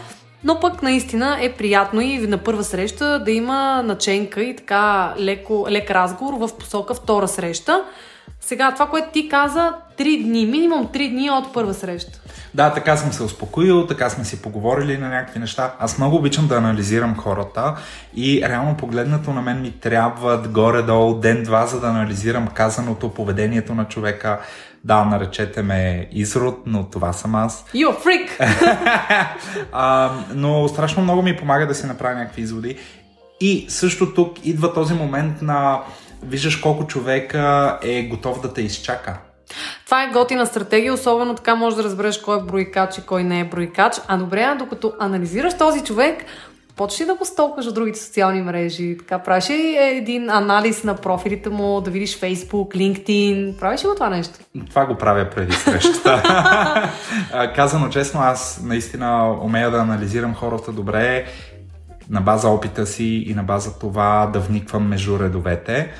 но 0.44 0.60
пък 0.60 0.82
наистина 0.82 1.38
е 1.40 1.52
приятно 1.52 2.00
и 2.00 2.18
на 2.18 2.38
първа 2.38 2.64
среща 2.64 3.24
да 3.24 3.30
има 3.30 3.82
наченка 3.82 4.42
и 4.42 4.56
така 4.56 5.14
леко, 5.18 5.66
лек 5.70 5.90
разговор 5.90 6.34
в 6.34 6.56
посока 6.56 6.94
втора 6.94 7.28
среща. 7.28 7.84
Сега, 8.40 8.74
това, 8.74 8.86
което 8.86 9.08
ти 9.12 9.28
каза, 9.28 9.74
три 9.96 10.22
дни, 10.22 10.46
минимум 10.46 10.88
три 10.92 11.08
дни 11.08 11.30
от 11.30 11.52
първа 11.52 11.74
среща. 11.74 12.20
Да, 12.54 12.74
така 12.74 12.96
съм 12.96 13.12
се 13.12 13.22
успокоил, 13.22 13.86
така 13.86 14.10
сме 14.10 14.24
си 14.24 14.42
поговорили 14.42 14.98
на 14.98 15.08
някакви 15.08 15.40
неща. 15.40 15.74
Аз 15.78 15.98
много 15.98 16.16
обичам 16.16 16.46
да 16.48 16.56
анализирам 16.56 17.16
хората 17.16 17.76
и 18.16 18.42
реално 18.48 18.76
погледнато 18.76 19.32
на 19.32 19.42
мен 19.42 19.62
ми 19.62 19.70
трябват 19.70 20.48
горе-долу 20.48 21.14
ден-два, 21.14 21.66
за 21.66 21.80
да 21.80 21.86
анализирам 21.86 22.48
казаното, 22.48 23.08
поведението 23.08 23.74
на 23.74 23.84
човека. 23.84 24.40
Да, 24.84 25.04
наречете 25.04 25.62
ме 25.62 26.08
изрод, 26.12 26.62
но 26.66 26.84
това 26.84 27.12
съм 27.12 27.34
аз. 27.34 27.64
You're 27.74 27.96
freak! 28.04 28.56
а, 29.72 30.10
но 30.34 30.68
страшно 30.68 31.02
много 31.02 31.22
ми 31.22 31.36
помага 31.36 31.66
да 31.66 31.74
си 31.74 31.86
направя 31.86 32.14
някакви 32.14 32.42
изводи. 32.42 32.76
И 33.40 33.66
също 33.68 34.14
тук 34.14 34.46
идва 34.46 34.74
този 34.74 34.94
момент 34.94 35.42
на 35.42 35.80
виждаш 36.22 36.56
колко 36.56 36.86
човека 36.86 37.78
е 37.82 38.02
готов 38.02 38.40
да 38.40 38.52
те 38.52 38.62
изчака. 38.62 39.18
Това 39.84 40.04
е 40.04 40.10
готина 40.10 40.46
стратегия, 40.46 40.94
особено 40.94 41.34
така 41.34 41.54
може 41.54 41.76
да 41.76 41.84
разбереш 41.84 42.18
кой 42.18 42.38
е 42.38 42.42
бройкач 42.42 42.98
и 42.98 43.02
кой 43.02 43.24
не 43.24 43.40
е 43.40 43.44
бройкач. 43.44 43.96
А 44.08 44.16
добре, 44.16 44.42
а 44.42 44.54
докато 44.54 44.92
анализираш 45.00 45.58
този 45.58 45.84
човек, 45.84 46.24
почваш 46.76 47.00
ли 47.00 47.04
да 47.04 47.14
го 47.14 47.24
столкаш 47.24 47.66
от 47.66 47.74
другите 47.74 47.98
социални 47.98 48.42
мрежи? 48.42 48.96
Така, 48.98 49.18
правиш 49.18 49.50
ли 49.50 49.76
един 49.76 50.30
анализ 50.30 50.84
на 50.84 50.96
профилите 50.96 51.48
му, 51.48 51.80
да 51.80 51.90
видиш 51.90 52.20
Facebook, 52.20 52.76
LinkedIn? 52.76 53.58
Правиш 53.58 53.84
ли 53.84 53.88
го 53.88 53.94
това 53.94 54.08
нещо? 54.08 54.38
Това 54.68 54.86
го 54.86 54.94
правя 54.94 55.30
преди 55.30 55.52
срещата. 55.52 56.22
Казано 57.56 57.88
честно, 57.88 58.20
аз 58.20 58.60
наистина 58.64 59.38
умея 59.42 59.70
да 59.70 59.78
анализирам 59.78 60.34
хората 60.34 60.72
добре 60.72 61.26
на 62.10 62.20
база 62.20 62.48
опита 62.48 62.86
си 62.86 63.24
и 63.26 63.34
на 63.34 63.42
база 63.42 63.78
това 63.78 64.30
да 64.32 64.40
вниквам 64.40 64.88
между 64.88 65.18
редовете 65.18 65.90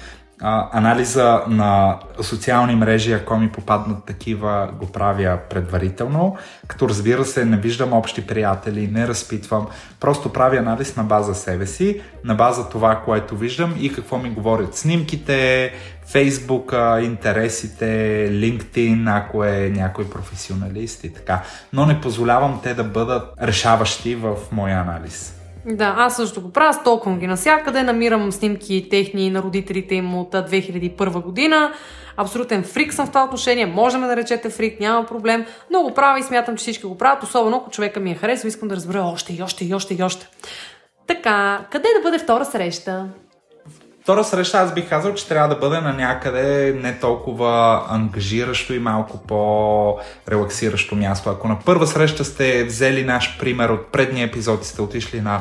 а, 0.41 0.69
анализа 0.73 1.43
на 1.49 1.99
социални 2.23 2.75
мрежи, 2.75 3.13
ако 3.13 3.37
ми 3.37 3.49
попаднат 3.49 4.05
такива, 4.05 4.71
го 4.79 4.87
правя 4.87 5.39
предварително, 5.51 6.37
като 6.67 6.89
разбира 6.89 7.25
се 7.25 7.45
не 7.45 7.57
виждам 7.57 7.93
общи 7.93 8.27
приятели, 8.27 8.89
не 8.93 9.09
разпитвам, 9.09 9.67
просто 10.01 10.33
правя 10.33 10.57
анализ 10.57 10.97
на 10.97 11.05
база 11.05 11.35
себе 11.35 11.67
си, 11.67 12.01
на 12.25 12.35
база 12.35 12.69
това, 12.69 13.03
което 13.05 13.37
виждам 13.37 13.75
и 13.81 13.93
какво 13.93 14.19
ми 14.19 14.31
говорят 14.31 14.77
снимките, 14.77 15.73
Фейсбук, 16.07 16.75
интересите, 17.03 17.85
LinkedIn, 18.33 19.19
ако 19.25 19.45
е 19.45 19.73
някой 19.75 20.11
професионалист 20.11 21.05
и 21.05 21.13
така. 21.15 21.43
Но 21.73 21.87
не 21.87 22.01
позволявам 22.01 22.61
те 22.63 22.75
да 22.75 22.85
бъдат 22.85 23.35
решаващи 23.43 24.15
в 24.15 24.37
моя 24.53 24.79
анализ. 24.79 25.40
Да, 25.67 25.95
аз 25.99 26.17
също 26.17 26.41
го 26.41 26.53
правя, 26.53 26.73
столквам 26.73 27.19
ги 27.19 27.27
навсякъде, 27.27 27.83
намирам 27.83 28.33
снимки 28.33 28.89
техни 28.91 29.31
на 29.31 29.43
родителите 29.43 29.95
им 29.95 30.15
от 30.15 30.33
2001 30.33 31.23
година. 31.23 31.73
Абсолютен 32.17 32.63
фрик 32.63 32.93
съм 32.93 33.07
в 33.07 33.09
това 33.09 33.25
отношение, 33.25 33.67
може 33.67 33.97
да 33.97 34.01
ме 34.01 34.07
наречете 34.07 34.51
фрик, 34.51 34.81
няма 34.81 35.07
проблем, 35.07 35.47
но 35.71 35.83
го 35.83 35.95
правя 35.95 36.19
и 36.19 36.23
смятам, 36.23 36.57
че 36.57 36.63
всички 36.63 36.87
го 36.87 36.99
правят, 36.99 37.23
особено 37.23 37.57
ако 37.57 37.71
човека 37.71 38.01
ми 38.01 38.11
е 38.11 38.15
харесва, 38.15 38.49
искам 38.49 38.69
да 38.69 38.77
разбера 38.77 39.01
още 39.01 39.33
и 39.33 39.43
още 39.43 39.65
и 39.65 39.75
още 39.75 39.95
и 39.95 40.03
още. 40.03 40.29
Така, 41.07 41.67
къде 41.71 41.89
да 41.97 42.03
бъде 42.03 42.19
втора 42.19 42.45
среща? 42.45 43.09
Втора 44.03 44.25
среща 44.25 44.59
аз 44.59 44.75
бих 44.75 44.89
казал, 44.89 45.15
че 45.15 45.29
трябва 45.29 45.49
да 45.49 45.57
бъде 45.57 45.81
на 45.81 45.93
някъде 45.93 46.79
не 46.83 46.99
толкова 46.99 47.83
ангажиращо 47.89 48.75
и 48.75 48.79
малко 48.79 49.19
по-релаксиращо 49.27 50.97
място. 50.97 51.31
Ако 51.31 51.49
на 51.49 51.59
първа 51.65 51.87
среща 51.87 52.25
сте 52.25 52.65
взели 52.65 53.05
наш 53.05 53.39
пример 53.41 53.69
от 53.69 53.93
предния 53.93 54.27
епизод 54.27 54.65
и 54.65 54.69
сте 54.69 54.83
отишли 54.83 55.21
на 55.21 55.41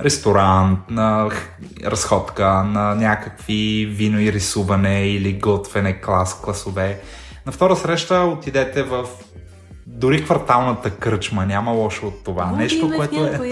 ресторант, 0.00 0.78
на 0.90 1.30
разходка, 1.84 2.64
на 2.64 2.94
някакви 2.94 3.86
вино 3.90 4.20
и 4.20 4.32
рисуване 4.32 5.06
или 5.06 5.32
готвене 5.32 6.00
клас, 6.00 6.40
класове. 6.40 7.00
На 7.46 7.52
втора 7.52 7.76
среща 7.76 8.20
отидете 8.20 8.82
в 8.82 9.06
дори 9.86 10.24
кварталната 10.24 10.90
кръчма, 10.90 11.46
няма 11.46 11.72
лошо 11.72 12.06
от 12.06 12.24
това. 12.24 12.50
О, 12.52 12.56
Нещо, 12.56 12.92
което 12.96 13.26
е... 13.26 13.50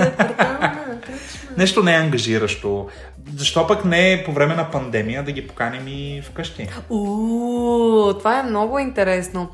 Нещо 1.56 1.82
не 1.82 1.94
е 1.94 1.98
ангажиращо. 1.98 2.88
Защо 3.36 3.66
пък 3.66 3.84
не 3.84 4.12
е 4.12 4.24
по 4.24 4.32
време 4.32 4.54
на 4.54 4.70
пандемия 4.70 5.24
да 5.24 5.32
ги 5.32 5.46
поканим 5.46 5.88
и 5.88 6.22
вкъщи? 6.22 6.68
Уу, 6.90 8.14
това 8.14 8.40
е 8.40 8.42
много 8.42 8.78
интересно. 8.78 9.48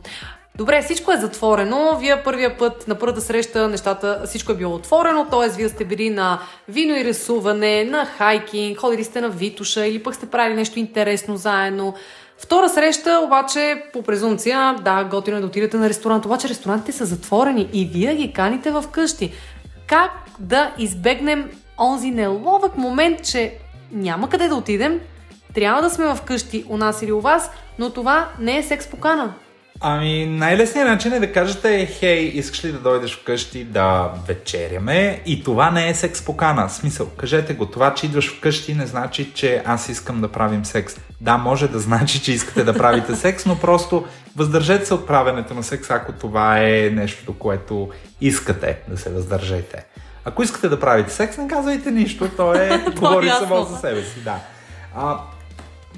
Добре, 0.56 0.82
всичко 0.82 1.12
е 1.12 1.16
затворено. 1.16 1.98
Вие 2.00 2.22
първия 2.24 2.58
път, 2.58 2.88
на 2.88 2.94
първата 2.94 3.20
среща, 3.20 3.68
нещата, 3.68 4.22
всичко 4.26 4.52
е 4.52 4.56
било 4.56 4.74
отворено, 4.74 5.26
т.е. 5.30 5.56
вие 5.56 5.68
сте 5.68 5.84
били 5.84 6.10
на 6.10 6.40
вино 6.68 6.96
и 6.96 7.04
рисуване, 7.04 7.84
на 7.84 8.06
хайкинг, 8.06 8.78
ходили 8.78 9.04
сте 9.04 9.20
на 9.20 9.28
Витуша 9.28 9.86
или 9.86 10.02
пък 10.02 10.14
сте 10.14 10.26
правили 10.26 10.56
нещо 10.56 10.78
интересно 10.78 11.36
заедно. 11.36 11.94
Втора 12.38 12.68
среща, 12.68 13.20
обаче, 13.24 13.82
по 13.92 14.02
презумция, 14.02 14.76
да, 14.84 15.04
готино 15.04 15.36
е 15.36 15.40
да 15.40 15.46
отидете 15.46 15.76
на 15.76 15.88
ресторант, 15.88 16.26
обаче 16.26 16.48
ресторантите 16.48 16.92
са 16.92 17.04
затворени 17.04 17.68
и 17.72 17.84
вие 17.84 18.14
ги 18.14 18.32
каните 18.32 18.70
в 18.70 18.84
къщи. 18.92 19.32
Как 19.86 20.10
да 20.38 20.74
избегнем 20.78 21.50
онзи 21.78 22.10
неловък 22.10 22.76
момент, 22.76 23.24
че 23.24 23.54
няма 23.92 24.28
къде 24.28 24.48
да 24.48 24.54
отидем, 24.54 25.00
трябва 25.54 25.82
да 25.82 25.90
сме 25.90 26.14
вкъщи 26.14 26.64
у 26.68 26.76
нас 26.76 27.02
или 27.02 27.12
у 27.12 27.20
вас, 27.20 27.50
но 27.78 27.90
това 27.90 28.28
не 28.40 28.58
е 28.58 28.62
секс 28.62 28.86
покана. 28.86 29.34
Ами, 29.80 30.26
най-лесният 30.26 30.88
начин 30.88 31.12
е 31.12 31.20
да 31.20 31.32
кажете, 31.32 31.86
хей, 31.86 32.30
искаш 32.34 32.64
ли 32.64 32.72
да 32.72 32.78
дойдеш 32.78 33.18
вкъщи 33.20 33.64
да 33.64 34.10
вечеряме 34.28 35.22
и 35.26 35.44
това 35.44 35.70
не 35.70 35.88
е 35.88 35.94
секс 35.94 36.24
покана. 36.24 36.68
Смисъл, 36.68 37.10
кажете 37.16 37.54
го, 37.54 37.66
това, 37.66 37.94
че 37.94 38.06
идваш 38.06 38.36
вкъщи 38.36 38.74
не 38.74 38.86
значи, 38.86 39.32
че 39.34 39.62
аз 39.64 39.88
искам 39.88 40.20
да 40.20 40.28
правим 40.28 40.64
секс. 40.64 40.96
Да, 41.20 41.38
може 41.38 41.68
да 41.68 41.78
значи, 41.78 42.22
че 42.22 42.32
искате 42.32 42.64
да 42.64 42.78
правите 42.78 43.14
секс, 43.14 43.46
но 43.46 43.58
просто 43.58 44.04
въздържете 44.36 44.86
се 44.86 44.94
от 44.94 45.06
правенето 45.06 45.54
на 45.54 45.62
секс, 45.62 45.90
ако 45.90 46.12
това 46.12 46.58
е 46.58 46.90
нещо, 46.92 47.38
което 47.38 47.88
искате 48.20 48.78
да 48.88 48.96
се 48.96 49.10
въздържете. 49.10 49.84
Ако 50.28 50.42
искате 50.42 50.68
да 50.68 50.80
правите 50.80 51.12
секс, 51.12 51.38
не 51.38 51.48
казвайте 51.48 51.90
нищо, 51.90 52.28
то 52.36 52.54
е, 52.54 52.84
говори 52.96 53.28
само 53.28 53.64
за 53.64 53.76
себе 53.76 54.02
си, 54.02 54.20
да. 54.24 54.38
А, 54.96 55.18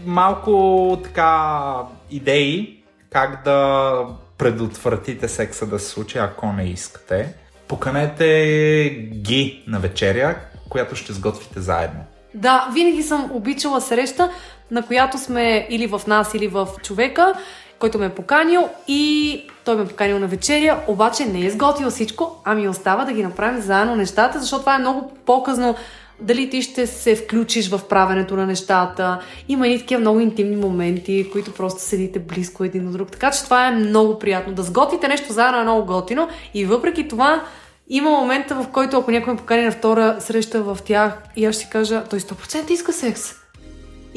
малко 0.07 0.99
така 1.05 1.75
идеи, 2.11 2.83
как 3.11 3.45
да 3.45 4.05
предотвратите 4.39 5.29
секса 5.29 5.67
да 5.67 5.79
се 5.79 5.89
случи, 5.89 6.19
ако 6.19 6.53
не 6.53 6.65
искате. 6.65 7.35
Поканете 7.69 9.09
ги 9.15 9.65
на 9.67 9.79
вечеря, 9.79 10.37
която 10.69 10.97
ще 10.97 11.13
сготвите 11.13 11.61
заедно. 11.61 12.05
Да, 12.35 12.69
винаги 12.75 13.03
съм 13.03 13.31
обичала 13.33 13.81
среща, 13.81 14.31
на 14.71 14.87
която 14.87 15.19
сме 15.19 15.67
или 15.71 15.87
в 15.87 16.01
нас, 16.07 16.35
или 16.35 16.49
в 16.49 16.69
човека, 16.83 17.35
който 17.79 17.99
ме 17.99 18.07
е 18.07 18.15
поканил 18.15 18.69
и 18.89 19.43
той 19.65 19.77
ме 19.77 19.83
е 19.83 19.87
поканил 19.87 20.19
на 20.19 20.27
вечеря, 20.27 20.81
обаче 20.87 21.27
не 21.27 21.39
е 21.39 21.45
изготвил 21.45 21.91
всичко, 21.91 22.43
ами 22.45 22.69
остава 22.69 23.05
да 23.05 23.13
ги 23.13 23.23
направим 23.23 23.61
заедно 23.61 23.97
нещата, 23.97 24.41
защото 24.41 24.63
това 24.63 24.75
е 24.75 24.79
много 24.79 25.13
по-късно 25.27 25.75
дали 26.21 26.51
ти 26.51 26.63
ще 26.63 26.87
се 26.87 27.17
включиш 27.17 27.71
в 27.71 27.81
правенето 27.89 28.37
на 28.37 28.47
нещата. 28.47 29.21
Има 29.49 29.69
и 29.69 29.79
такива 29.79 30.01
много 30.01 30.21
интимни 30.21 30.57
моменти, 30.57 31.29
които 31.33 31.53
просто 31.53 31.83
седите 31.83 32.19
близко 32.19 32.65
един 32.65 32.87
до 32.87 32.93
друг. 32.93 33.11
Така 33.11 33.31
че 33.31 33.45
това 33.45 33.67
е 33.67 33.71
много 33.71 34.19
приятно. 34.19 34.55
Да 34.55 34.63
сготвите 34.63 35.09
нещо 35.09 35.33
заедно 35.33 35.61
е 35.61 35.63
много 35.63 35.87
готино 35.87 36.29
и 36.55 36.65
въпреки 36.65 37.09
това 37.09 37.43
има 37.89 38.11
момента, 38.11 38.55
в 38.55 38.69
който 38.73 38.99
ако 38.99 39.11
някой 39.11 39.33
ме 39.33 39.39
покани 39.39 39.63
на 39.63 39.71
втора 39.71 40.17
среща 40.21 40.63
в 40.63 40.79
тях 40.85 41.19
и 41.37 41.45
аз 41.45 41.55
ще 41.55 41.71
кажа, 41.71 42.05
той 42.11 42.21
100% 42.21 42.71
иска 42.71 42.93
секс. 42.93 43.38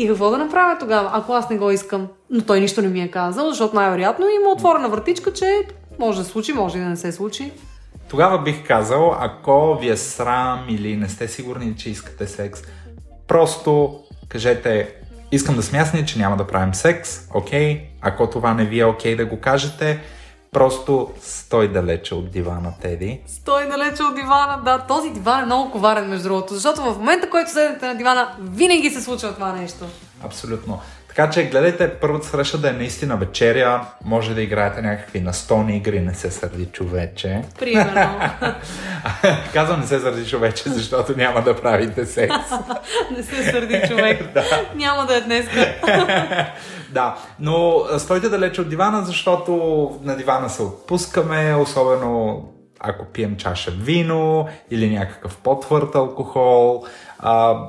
И 0.02 0.08
какво 0.08 0.30
да 0.30 0.38
направя 0.38 0.78
тогава, 0.80 1.10
ако 1.14 1.34
аз 1.34 1.50
не 1.50 1.58
го 1.58 1.72
искам? 1.72 2.08
Но 2.30 2.42
той 2.42 2.60
нищо 2.60 2.82
не 2.82 2.88
ми 2.88 3.02
е 3.02 3.12
казал, 3.12 3.50
защото 3.50 3.76
най-вероятно 3.76 4.26
има 4.30 4.50
отворена 4.50 4.90
вратичка, 4.90 5.34
че 5.34 5.62
може 6.00 6.20
да 6.20 6.26
случи, 6.26 6.54
може 6.54 6.78
и 6.78 6.82
да 6.82 6.88
не 6.88 6.96
се 6.98 7.12
случи. 7.12 7.52
Тогава 8.10 8.42
бих 8.42 8.68
казал, 8.68 9.16
ако 9.20 9.78
ви 9.82 9.90
е 9.90 9.98
срам 9.98 10.66
или 10.70 10.96
не 10.96 11.10
сте 11.10 11.28
сигурни, 11.28 11.76
че 11.78 11.90
искате 11.90 12.28
секс, 12.28 12.62
просто 13.28 14.00
кажете, 14.30 14.96
искам 15.32 15.56
да 15.56 15.64
смясне, 15.64 16.06
че 16.06 16.20
няма 16.20 16.38
да 16.38 16.48
правим 16.48 16.74
секс, 16.74 17.28
окей, 17.34 17.76
okay? 17.76 17.82
ако 18.02 18.30
това 18.30 18.54
не 18.54 18.66
ви 18.66 18.80
е 18.80 18.86
окей 18.86 19.14
okay 19.14 19.18
да 19.18 19.26
го 19.26 19.40
кажете, 19.40 20.00
Просто 20.52 21.12
стой 21.22 21.68
далече 21.72 22.16
от 22.16 22.32
дивана, 22.32 22.74
Теди. 22.82 23.22
Стой 23.28 23.68
далече 23.70 24.04
от 24.04 24.16
дивана, 24.16 24.62
да. 24.66 24.80
Този 24.88 25.10
диван 25.10 25.44
е 25.44 25.46
много 25.46 25.72
коварен, 25.72 26.10
между 26.10 26.30
другото, 26.30 26.54
защото 26.54 26.82
в 26.82 26.98
момента, 26.98 27.30
който 27.30 27.52
седнете 27.52 27.88
на 27.88 27.96
дивана, 27.96 28.36
винаги 28.40 28.90
се 28.90 29.02
случва 29.02 29.34
това 29.34 29.52
нещо. 29.52 29.86
Абсолютно. 30.24 30.80
Така 31.16 31.30
че 31.30 31.44
гледайте 31.44 31.90
първата 31.90 32.28
среща 32.28 32.58
да 32.58 32.70
е 32.70 32.74
наистина 32.74 33.18
вечеря, 33.18 33.86
може 34.06 34.34
да 34.34 34.42
играете 34.42 34.82
някакви 34.82 35.20
настолни 35.20 35.78
игри, 35.78 36.00
не 36.00 36.14
се 36.14 36.32
сърди 36.32 36.66
човече. 36.66 37.42
Примерно. 37.60 38.20
Казвам 39.54 39.80
не 39.80 39.88
се 39.88 40.00
сърди 40.00 40.30
човече, 40.30 40.70
защото 40.70 41.18
няма 41.18 41.42
да 41.42 41.62
правите 41.62 42.06
секс. 42.06 42.36
не 43.18 43.24
се 43.24 43.52
сърди 43.52 43.82
човек. 43.88 44.24
да. 44.34 44.44
Няма 44.76 45.06
да 45.06 45.16
е 45.16 45.22
днес. 45.22 45.46
да, 46.90 47.18
но 47.40 47.84
стойте 47.98 48.30
далече 48.30 48.62
от 48.62 48.70
дивана, 48.70 49.04
защото 49.04 49.52
на 50.04 50.18
дивана 50.18 50.50
се 50.50 50.62
отпускаме, 50.62 51.56
особено 51.56 52.46
ако 52.80 53.06
пием 53.06 53.38
чаша 53.38 53.72
вино 53.72 54.48
или 54.70 54.98
някакъв 54.98 55.38
по-твърд 55.38 55.96
алкохол, 55.96 56.84
а, 57.20 57.60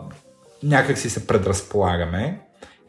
някак 0.62 0.99
си 0.99 1.11
се 1.11 1.26
предразполагаме. 1.26 2.38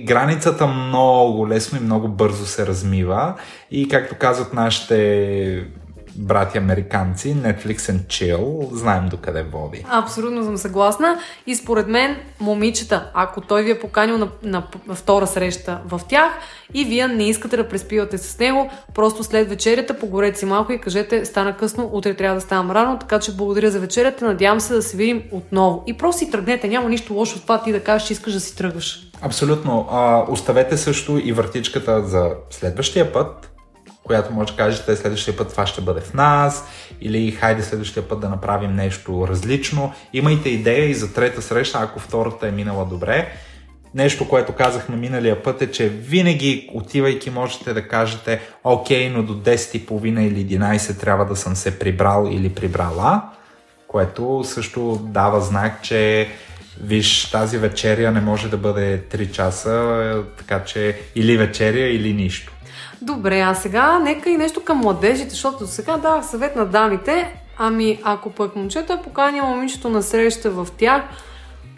Границата 0.01 0.67
много 0.67 1.47
лесно 1.47 1.77
и 1.77 1.81
много 1.81 2.07
бързо 2.07 2.45
се 2.45 2.67
размива 2.67 3.33
и 3.71 3.87
както 3.87 4.15
казват 4.15 4.53
нашите 4.53 5.67
брати 6.15 6.57
американци, 6.57 7.35
Netflix 7.35 7.77
and 7.77 8.05
Chill, 8.05 8.73
знаем 8.73 9.09
до 9.09 9.17
къде 9.17 9.43
води. 9.43 9.85
Абсолютно 9.89 10.43
съм 10.43 10.57
съгласна. 10.57 11.19
И 11.47 11.55
според 11.55 11.87
мен, 11.87 12.15
момичета, 12.39 13.11
ако 13.13 13.41
той 13.41 13.63
ви 13.63 13.71
е 13.71 13.79
поканил 13.79 14.17
на, 14.17 14.27
на, 14.43 14.63
на 14.87 14.95
втора 14.95 15.27
среща 15.27 15.79
в 15.85 16.01
тях 16.07 16.33
и 16.73 16.85
вие 16.85 17.07
не 17.07 17.29
искате 17.29 17.57
да 17.57 17.69
преспивате 17.69 18.17
с 18.17 18.39
него, 18.39 18.69
просто 18.95 19.23
след 19.23 19.49
вечерята 19.49 19.99
погорете 19.99 20.39
си 20.39 20.45
малко 20.45 20.71
и 20.71 20.77
кажете, 20.77 21.25
стана 21.25 21.57
късно, 21.57 21.89
утре 21.93 22.13
трябва 22.13 22.35
да 22.35 22.41
ставам 22.41 22.71
рано, 22.71 22.99
така 22.99 23.19
че 23.19 23.35
благодаря 23.35 23.71
за 23.71 23.79
вечерята, 23.79 24.25
надявам 24.25 24.59
се 24.59 24.73
да 24.73 24.81
се 24.81 24.97
видим 24.97 25.23
отново. 25.31 25.83
И 25.87 25.93
просто 25.93 26.19
си 26.19 26.31
тръгнете, 26.31 26.67
няма 26.67 26.89
нищо 26.89 27.13
лошо 27.13 27.37
в 27.37 27.41
това 27.41 27.63
ти 27.63 27.71
да 27.71 27.79
кажеш, 27.79 28.07
че 28.07 28.13
искаш 28.13 28.33
да 28.33 28.39
си 28.39 28.55
тръгваш. 28.55 29.07
Абсолютно. 29.21 29.87
А, 29.91 30.25
оставете 30.29 30.77
също 30.77 31.21
и 31.23 31.31
въртичката 31.31 32.03
за 32.05 32.31
следващия 32.49 33.13
път, 33.13 33.52
която 34.03 34.33
може 34.33 34.51
да 34.51 34.57
кажете 34.57 34.95
следващия 34.95 35.37
път 35.37 35.49
това 35.49 35.67
ще 35.67 35.81
бъде 35.81 36.01
в 36.01 36.13
нас 36.13 36.67
или 37.01 37.31
хайде 37.31 37.63
следващия 37.63 38.07
път 38.07 38.19
да 38.19 38.29
направим 38.29 38.75
нещо 38.75 39.27
различно. 39.27 39.93
Имайте 40.13 40.49
идея 40.49 40.89
и 40.89 40.93
за 40.93 41.13
трета 41.13 41.41
среща, 41.41 41.79
ако 41.81 41.99
втората 41.99 42.47
е 42.47 42.51
минала 42.51 42.85
добре. 42.85 43.27
Нещо, 43.95 44.29
което 44.29 44.53
казахме 44.53 44.95
миналия 44.95 45.43
път 45.43 45.61
е, 45.61 45.71
че 45.71 45.89
винаги 45.89 46.69
отивайки 46.73 47.29
можете 47.29 47.73
да 47.73 47.87
кажете 47.87 48.41
окей, 48.63 49.09
но 49.09 49.23
до 49.23 49.33
10.30 49.35 50.19
или 50.19 50.59
11 50.59 50.99
трябва 50.99 51.25
да 51.25 51.35
съм 51.35 51.55
се 51.55 51.79
прибрал 51.79 52.29
или 52.31 52.49
прибрала, 52.49 53.21
което 53.87 54.43
също 54.43 55.01
дава 55.03 55.41
знак, 55.41 55.81
че 55.81 56.29
виж, 56.81 57.31
тази 57.31 57.57
вечеря 57.57 58.11
не 58.11 58.21
може 58.21 58.49
да 58.49 58.57
бъде 58.57 59.01
3 59.11 59.31
часа, 59.31 60.23
така 60.37 60.63
че 60.63 60.99
или 61.15 61.37
вечеря, 61.37 61.87
или 61.87 62.13
нищо. 62.13 62.53
Добре, 63.03 63.39
а 63.39 63.55
сега 63.55 63.99
нека 63.99 64.29
и 64.29 64.37
нещо 64.37 64.63
към 64.63 64.77
младежите, 64.77 65.29
защото 65.29 65.67
сега 65.67 65.97
давах 65.97 66.25
съвет 66.25 66.55
на 66.55 66.65
дамите. 66.65 67.41
Ами, 67.57 67.99
ако 68.03 68.29
пък 68.29 68.55
момчето 68.55 68.93
е 68.93 69.01
поканя 69.01 69.43
момичето 69.43 69.89
на 69.89 70.03
среща 70.03 70.51
в 70.51 70.67
тях, 70.77 71.03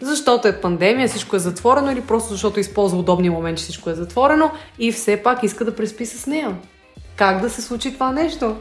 защото 0.00 0.48
е 0.48 0.60
пандемия, 0.60 1.08
всичко 1.08 1.36
е 1.36 1.38
затворено 1.38 1.90
или 1.90 2.00
просто 2.00 2.32
защото 2.32 2.60
използва 2.60 2.98
удобния 2.98 3.32
момент, 3.32 3.58
че 3.58 3.64
всичко 3.64 3.90
е 3.90 3.94
затворено 3.94 4.50
и 4.78 4.92
все 4.92 5.22
пак 5.22 5.42
иска 5.42 5.64
да 5.64 5.76
преспи 5.76 6.06
с 6.06 6.26
нея. 6.26 6.56
Как 7.16 7.40
да 7.40 7.50
се 7.50 7.62
случи 7.62 7.94
това 7.94 8.12
нещо? 8.12 8.56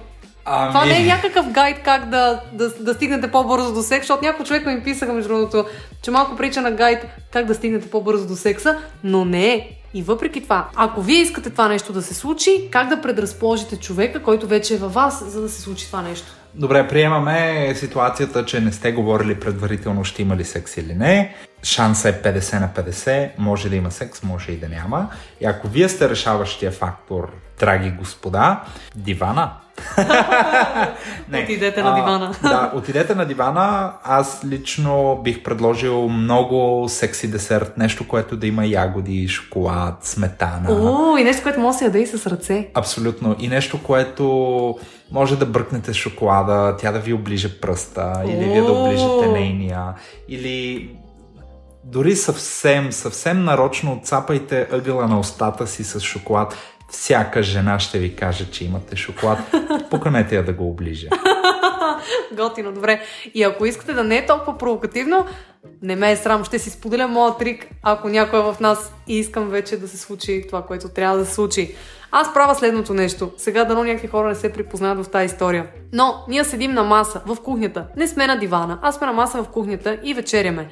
Ами... 0.45 0.73
Това 0.73 0.85
не 0.85 0.97
е 1.01 1.05
някакъв 1.05 1.51
гайд 1.51 1.77
как 1.83 2.09
да, 2.09 2.41
да, 2.53 2.69
да 2.69 2.93
стигнете 2.93 3.31
по-бързо 3.31 3.73
до 3.73 3.81
секс, 3.81 4.07
защото 4.07 4.25
някой 4.25 4.45
човек 4.45 4.65
ми 4.65 4.83
писаха, 4.83 5.13
между 5.13 5.29
другото, 5.29 5.65
че 6.01 6.11
малко 6.11 6.35
прича 6.35 6.61
на 6.61 6.71
гайд 6.71 7.05
как 7.33 7.45
да 7.45 7.55
стигнете 7.55 7.89
по-бързо 7.89 8.27
до 8.27 8.35
секса, 8.35 8.77
но 9.03 9.25
не 9.25 9.53
е. 9.53 9.69
И 9.95 10.03
въпреки 10.03 10.43
това, 10.43 10.69
ако 10.75 11.01
вие 11.01 11.21
искате 11.21 11.49
това 11.49 11.67
нещо 11.67 11.93
да 11.93 12.01
се 12.01 12.13
случи, 12.13 12.69
как 12.71 12.89
да 12.89 13.01
предразположите 13.01 13.77
човека, 13.77 14.23
който 14.23 14.47
вече 14.47 14.73
е 14.73 14.77
във 14.77 14.93
вас, 14.93 15.23
за 15.31 15.41
да 15.41 15.49
се 15.49 15.61
случи 15.61 15.87
това 15.87 16.01
нещо? 16.01 16.27
Добре, 16.53 16.87
приемаме 16.87 17.73
ситуацията, 17.75 18.45
че 18.45 18.61
не 18.61 18.71
сте 18.71 18.91
говорили 18.91 19.39
предварително 19.39 20.03
ще 20.03 20.21
има 20.21 20.35
ли 20.35 20.43
секс 20.43 20.77
или 20.77 20.93
не. 20.93 21.35
Шанса 21.63 22.09
е 22.09 22.13
50 22.13 22.59
на 22.59 22.69
50, 22.69 23.29
може 23.37 23.69
да 23.69 23.75
има 23.75 23.91
секс, 23.91 24.23
може 24.23 24.51
и 24.51 24.57
да 24.57 24.69
няма. 24.69 25.09
И 25.41 25.45
ако 25.45 25.67
вие 25.67 25.89
сте 25.89 26.09
решаващия 26.09 26.71
фактор, 26.71 27.31
драги 27.59 27.89
господа, 27.89 28.63
дивана, 28.95 29.51
не. 31.29 31.43
Отидете 31.43 31.83
на 31.83 31.95
дивана. 31.95 32.35
А, 32.43 32.49
да, 32.49 32.71
отидете 32.75 33.15
на 33.15 33.25
дивана. 33.25 33.93
Аз 34.03 34.41
лично 34.45 35.19
бих 35.23 35.43
предложил 35.43 36.09
много 36.09 36.89
секси 36.89 37.31
десерт. 37.31 37.77
Нещо, 37.77 38.07
което 38.07 38.37
да 38.37 38.47
има 38.47 38.65
ягоди, 38.65 39.27
шоколад, 39.27 40.05
сметана. 40.05 40.67
О, 40.69 41.17
и 41.17 41.23
нещо, 41.23 41.43
което 41.43 41.59
може 41.59 41.73
да 41.73 41.77
се 41.77 41.85
яде 41.85 41.99
и 41.99 42.07
с 42.07 42.27
ръце. 42.27 42.69
Абсолютно. 42.73 43.35
И 43.39 43.47
нещо, 43.47 43.83
което 43.83 44.75
може 45.11 45.39
да 45.39 45.45
бръкнете 45.45 45.93
шоколада, 45.93 46.77
тя 46.79 46.91
да 46.91 46.99
ви 46.99 47.13
оближе 47.13 47.59
пръста, 47.59 48.13
О! 48.17 48.29
или 48.29 48.45
вие 48.45 48.61
да 48.61 48.71
оближете 48.71 49.27
нейния, 49.27 49.93
или 50.29 50.89
дори 51.83 52.15
съвсем, 52.15 52.91
съвсем 52.91 53.43
нарочно 53.43 53.93
отцапайте 53.93 54.67
ъгъла 54.71 55.07
на 55.07 55.19
устата 55.19 55.67
си 55.67 55.83
с 55.83 55.99
шоколад 55.99 56.55
всяка 56.89 57.43
жена 57.43 57.79
ще 57.79 57.99
ви 57.99 58.15
каже, 58.15 58.51
че 58.51 58.65
имате 58.65 58.95
шоколад. 58.95 59.39
Поканете 59.89 60.35
я 60.35 60.45
да 60.45 60.53
го 60.53 60.69
оближа. 60.69 61.07
Готино, 62.33 62.71
добре. 62.71 63.01
И 63.33 63.43
ако 63.43 63.65
искате 63.65 63.93
да 63.93 64.03
не 64.03 64.17
е 64.17 64.25
толкова 64.25 64.57
провокативно, 64.57 65.25
не 65.81 65.95
ме 65.95 66.11
е 66.11 66.15
срам, 66.15 66.43
ще 66.43 66.59
си 66.59 66.69
споделя 66.69 67.07
моят 67.07 67.37
трик, 67.37 67.67
ако 67.83 68.09
някой 68.09 68.39
е 68.39 68.43
в 68.43 68.55
нас 68.59 68.93
и 69.07 69.19
искам 69.19 69.49
вече 69.49 69.77
да 69.77 69.87
се 69.87 69.97
случи 69.97 70.43
това, 70.47 70.61
което 70.61 70.89
трябва 70.89 71.17
да 71.17 71.25
се 71.25 71.33
случи. 71.33 71.75
Аз 72.11 72.33
правя 72.33 72.55
следното 72.55 72.93
нещо. 72.93 73.31
Сега 73.37 73.65
дано 73.65 73.83
някакви 73.83 74.07
хора 74.07 74.27
не 74.27 74.35
се 74.35 74.53
припознават 74.53 75.05
в 75.05 75.09
тази 75.09 75.25
история. 75.25 75.67
Но 75.93 76.23
ние 76.27 76.43
седим 76.43 76.71
на 76.71 76.83
маса 76.83 77.21
в 77.25 77.37
кухнята. 77.43 77.85
Не 77.97 78.07
сме 78.07 78.27
на 78.27 78.39
дивана, 78.39 78.79
аз 78.81 78.95
сме 78.95 79.07
на 79.07 79.13
маса 79.13 79.43
в 79.43 79.49
кухнята 79.49 79.97
и 80.03 80.13
вечеряме. 80.13 80.69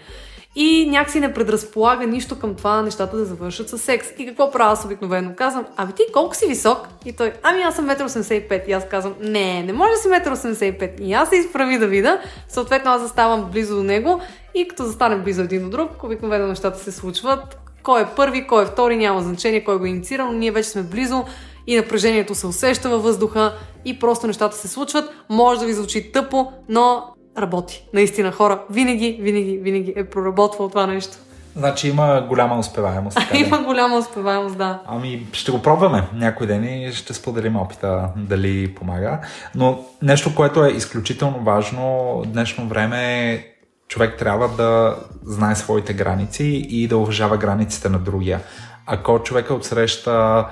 И 0.55 0.87
някакси 0.89 1.19
не 1.19 1.33
предразполага 1.33 2.07
нищо 2.07 2.39
към 2.39 2.55
това 2.55 2.81
нещата 2.81 3.17
да 3.17 3.25
завършат 3.25 3.69
с 3.69 3.77
секс. 3.77 4.07
И 4.17 4.25
какво 4.25 4.51
правя 4.51 4.71
аз 4.71 4.85
обикновено? 4.85 5.31
Казвам, 5.35 5.65
ами 5.77 5.93
ти 5.93 6.03
колко 6.13 6.35
си 6.35 6.47
висок? 6.47 6.87
И 7.05 7.13
той, 7.13 7.33
ами 7.43 7.61
аз 7.61 7.75
съм 7.75 7.89
1,85 7.89 8.67
И 8.67 8.71
аз 8.71 8.87
казвам, 8.87 9.13
не, 9.21 9.63
не 9.63 9.73
може 9.73 9.91
да 9.91 9.97
си 9.97 10.07
1,85 10.07 11.01
И 11.01 11.13
аз 11.13 11.29
се 11.29 11.35
изправи 11.35 11.77
да 11.77 11.87
вида. 11.87 12.21
Съответно 12.47 12.91
аз 12.91 13.01
заставам 13.01 13.51
близо 13.51 13.75
до 13.75 13.83
него 13.83 14.19
и 14.55 14.67
като 14.67 14.83
застанем 14.83 15.23
близо 15.23 15.41
един 15.41 15.63
до 15.63 15.69
друг, 15.69 16.03
обикновено 16.03 16.47
нещата 16.47 16.79
се 16.79 16.91
случват. 16.91 17.59
Кой 17.83 18.01
е 18.01 18.07
първи, 18.15 18.47
кой 18.47 18.63
е 18.63 18.65
втори, 18.65 18.95
няма 18.95 19.21
значение, 19.21 19.63
кой 19.63 19.79
го 19.79 19.85
инициира, 19.85 20.25
но 20.25 20.31
ние 20.31 20.51
вече 20.51 20.69
сме 20.69 20.83
близо 20.83 21.23
и 21.67 21.75
напрежението 21.75 22.35
се 22.35 22.47
усеща 22.47 22.89
във 22.89 23.03
въздуха 23.03 23.53
и 23.85 23.99
просто 23.99 24.27
нещата 24.27 24.57
се 24.57 24.67
случват. 24.67 25.09
Може 25.29 25.59
да 25.59 25.65
ви 25.65 25.73
звучи 25.73 26.11
тъпо, 26.11 26.51
но 26.69 27.03
работи. 27.37 27.85
Наистина, 27.93 28.31
хора, 28.31 28.61
винаги, 28.69 29.17
винаги, 29.21 29.57
винаги 29.57 29.93
е 29.95 30.03
проработвал 30.03 30.69
това 30.69 30.87
нещо. 30.87 31.17
Значи 31.55 31.89
има 31.89 32.25
голяма 32.29 32.59
успеваемост. 32.59 33.17
Така 33.19 33.37
има 33.37 33.57
голяма 33.57 33.97
успеваемост, 33.97 34.57
да. 34.57 34.79
Ами 34.85 35.27
ще 35.33 35.51
го 35.51 35.61
пробваме 35.61 36.07
някой 36.13 36.47
ден 36.47 36.63
и 36.63 36.91
ще 36.91 37.13
споделим 37.13 37.55
опита 37.55 38.09
дали 38.15 38.75
помага. 38.75 39.19
Но 39.55 39.85
нещо, 40.01 40.35
което 40.35 40.65
е 40.65 40.69
изключително 40.71 41.39
важно 41.43 41.83
в 42.23 42.27
днешно 42.27 42.67
време 42.67 43.45
човек 43.87 44.17
трябва 44.19 44.47
да 44.47 44.95
знае 45.23 45.55
своите 45.55 45.93
граници 45.93 46.43
и 46.69 46.87
да 46.87 46.97
уважава 46.97 47.37
границите 47.37 47.89
на 47.89 47.99
другия. 47.99 48.39
Ако 48.85 49.23
човека 49.23 49.53
отсреща 49.53 50.45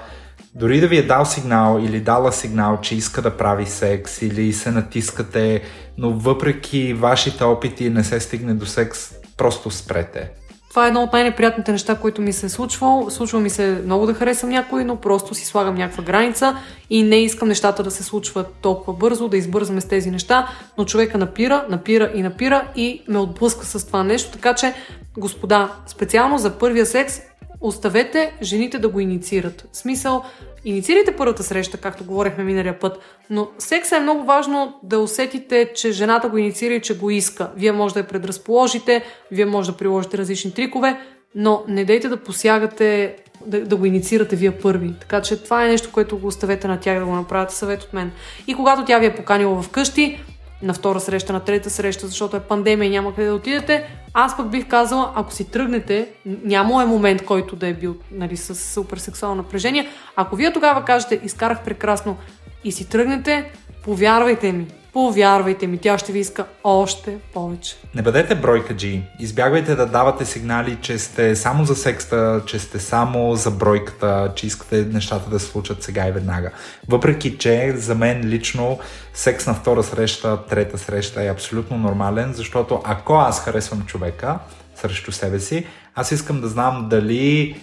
дори 0.55 0.79
да 0.79 0.87
ви 0.87 0.97
е 0.97 1.05
дал 1.05 1.25
сигнал 1.25 1.79
или 1.83 1.99
дала 1.99 2.31
сигнал, 2.31 2.79
че 2.81 2.95
иска 2.95 3.21
да 3.21 3.37
прави 3.37 3.65
секс 3.65 4.21
или 4.21 4.53
се 4.53 4.71
натискате, 4.71 5.61
но 5.97 6.11
въпреки 6.11 6.93
вашите 6.93 7.43
опити 7.43 7.89
не 7.89 8.03
се 8.03 8.19
стигне 8.19 8.53
до 8.53 8.65
секс, 8.65 9.13
просто 9.37 9.71
спрете. 9.71 10.31
Това 10.71 10.85
е 10.85 10.87
едно 10.87 11.03
от 11.03 11.13
най-неприятните 11.13 11.71
неща, 11.71 11.95
които 11.95 12.21
ми 12.21 12.33
се 12.33 12.45
е 12.45 12.49
случвало. 12.49 13.09
Случва 13.09 13.39
ми 13.39 13.49
се 13.49 13.81
много 13.85 14.05
да 14.05 14.13
харесам 14.13 14.49
някой, 14.49 14.83
но 14.83 14.95
просто 14.95 15.35
си 15.35 15.45
слагам 15.45 15.75
някаква 15.75 16.03
граница 16.03 16.57
и 16.89 17.03
не 17.03 17.15
искам 17.15 17.47
нещата 17.47 17.83
да 17.83 17.91
се 17.91 18.03
случват 18.03 18.47
толкова 18.61 18.93
бързо, 18.93 19.27
да 19.27 19.37
избързваме 19.37 19.81
с 19.81 19.87
тези 19.87 20.11
неща, 20.11 20.47
но 20.77 20.85
човека 20.85 21.17
напира, 21.17 21.65
напира 21.69 22.11
и 22.15 22.21
напира 22.21 22.67
и 22.75 23.03
ме 23.07 23.19
отблъска 23.19 23.65
с 23.65 23.87
това 23.87 24.03
нещо. 24.03 24.31
Така 24.31 24.55
че, 24.55 24.73
господа, 25.17 25.71
специално 25.87 26.37
за 26.37 26.57
първия 26.57 26.85
секс, 26.85 27.19
оставете 27.61 28.33
жените 28.41 28.79
да 28.79 28.89
го 28.89 28.99
инициират. 28.99 29.67
В 29.71 29.77
смисъл, 29.77 30.23
инициирайте 30.65 31.15
първата 31.15 31.43
среща, 31.43 31.77
както 31.77 32.03
говорихме 32.03 32.43
миналия 32.43 32.79
път, 32.79 32.99
но 33.29 33.47
секса 33.57 33.97
е 33.97 33.99
много 33.99 34.23
важно 34.23 34.79
да 34.83 34.99
усетите, 34.99 35.71
че 35.75 35.91
жената 35.91 36.29
го 36.29 36.37
инициира 36.37 36.73
и 36.73 36.81
че 36.81 36.97
го 36.97 37.09
иска. 37.09 37.51
Вие 37.55 37.71
може 37.71 37.93
да 37.93 37.99
я 37.99 38.07
предразположите, 38.07 39.03
вие 39.31 39.45
може 39.45 39.71
да 39.71 39.77
приложите 39.77 40.17
различни 40.17 40.53
трикове, 40.53 40.99
но 41.35 41.63
не 41.67 41.85
дейте 41.85 42.09
да 42.09 42.17
посягате, 42.17 43.15
да, 43.45 43.61
да 43.61 43.75
го 43.75 43.85
инициирате 43.85 44.35
вие 44.35 44.51
първи. 44.51 44.93
Така 44.99 45.21
че 45.21 45.43
това 45.43 45.65
е 45.65 45.67
нещо, 45.67 45.89
което 45.91 46.17
го 46.17 46.27
оставете 46.27 46.67
на 46.67 46.79
тях 46.79 46.99
да 46.99 47.05
го 47.05 47.15
направят 47.15 47.51
съвет 47.51 47.83
от 47.83 47.93
мен. 47.93 48.11
И 48.47 48.53
когато 48.53 48.85
тя 48.85 48.99
ви 48.99 49.05
е 49.05 49.15
поканила 49.15 49.61
вкъщи, 49.61 50.19
на 50.63 50.73
втора 50.73 50.99
среща, 50.99 51.33
на 51.33 51.39
трета 51.39 51.69
среща, 51.69 52.07
защото 52.07 52.37
е 52.37 52.39
пандемия 52.39 52.87
и 52.87 52.89
няма 52.89 53.15
къде 53.15 53.27
да 53.27 53.35
отидете. 53.35 53.87
Аз 54.13 54.37
пък 54.37 54.49
бих 54.49 54.67
казала, 54.67 55.11
ако 55.15 55.33
си 55.33 55.51
тръгнете, 55.51 56.09
няма 56.25 56.83
е 56.83 56.85
момент, 56.85 57.25
който 57.25 57.55
да 57.55 57.67
е 57.67 57.73
бил 57.73 57.95
нали, 58.11 58.37
с 58.37 58.55
супер 58.55 58.97
сексуално 58.97 59.35
напрежение. 59.35 59.87
Ако 60.15 60.35
вие 60.35 60.53
тогава 60.53 60.85
кажете, 60.85 61.21
изкарах 61.23 61.63
прекрасно 61.63 62.17
и 62.63 62.71
си 62.71 62.89
тръгнете, 62.89 63.51
повярвайте 63.83 64.51
ми, 64.51 64.67
Повярвайте 64.93 65.67
ми, 65.67 65.77
тя 65.77 65.97
ще 65.97 66.11
ви 66.11 66.19
иска 66.19 66.45
още 66.63 67.17
повече. 67.33 67.75
Не 67.95 68.01
бъдете 68.01 68.35
бройка 68.35 68.73
G. 68.73 69.01
Избягвайте 69.19 69.75
да 69.75 69.85
давате 69.85 70.25
сигнали, 70.25 70.77
че 70.81 70.97
сте 70.97 71.35
само 71.35 71.65
за 71.65 71.75
секста, 71.75 72.41
че 72.45 72.59
сте 72.59 72.79
само 72.79 73.35
за 73.35 73.51
бройката, 73.51 74.31
че 74.35 74.47
искате 74.47 74.85
нещата 74.85 75.29
да 75.29 75.39
се 75.39 75.45
случат 75.45 75.83
сега 75.83 76.07
и 76.07 76.11
веднага. 76.11 76.51
Въпреки, 76.87 77.37
че 77.37 77.73
за 77.77 77.95
мен 77.95 78.21
лично 78.25 78.79
секс 79.13 79.47
на 79.47 79.53
втора 79.53 79.83
среща, 79.83 80.45
трета 80.45 80.77
среща 80.77 81.23
е 81.23 81.29
абсолютно 81.29 81.77
нормален, 81.77 82.33
защото 82.33 82.81
ако 82.83 83.13
аз 83.13 83.39
харесвам 83.39 83.85
човека 83.85 84.39
срещу 84.75 85.11
себе 85.11 85.39
си, 85.39 85.65
аз 85.95 86.11
искам 86.11 86.41
да 86.41 86.47
знам 86.47 86.87
дали 86.89 87.55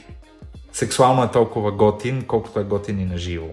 сексуално 0.73 1.25
е 1.25 1.31
толкова 1.31 1.73
готин, 1.73 2.25
колкото 2.27 2.61
е 2.61 2.64
готин 2.64 3.01
и 3.01 3.05
на 3.05 3.19
живо. 3.19 3.49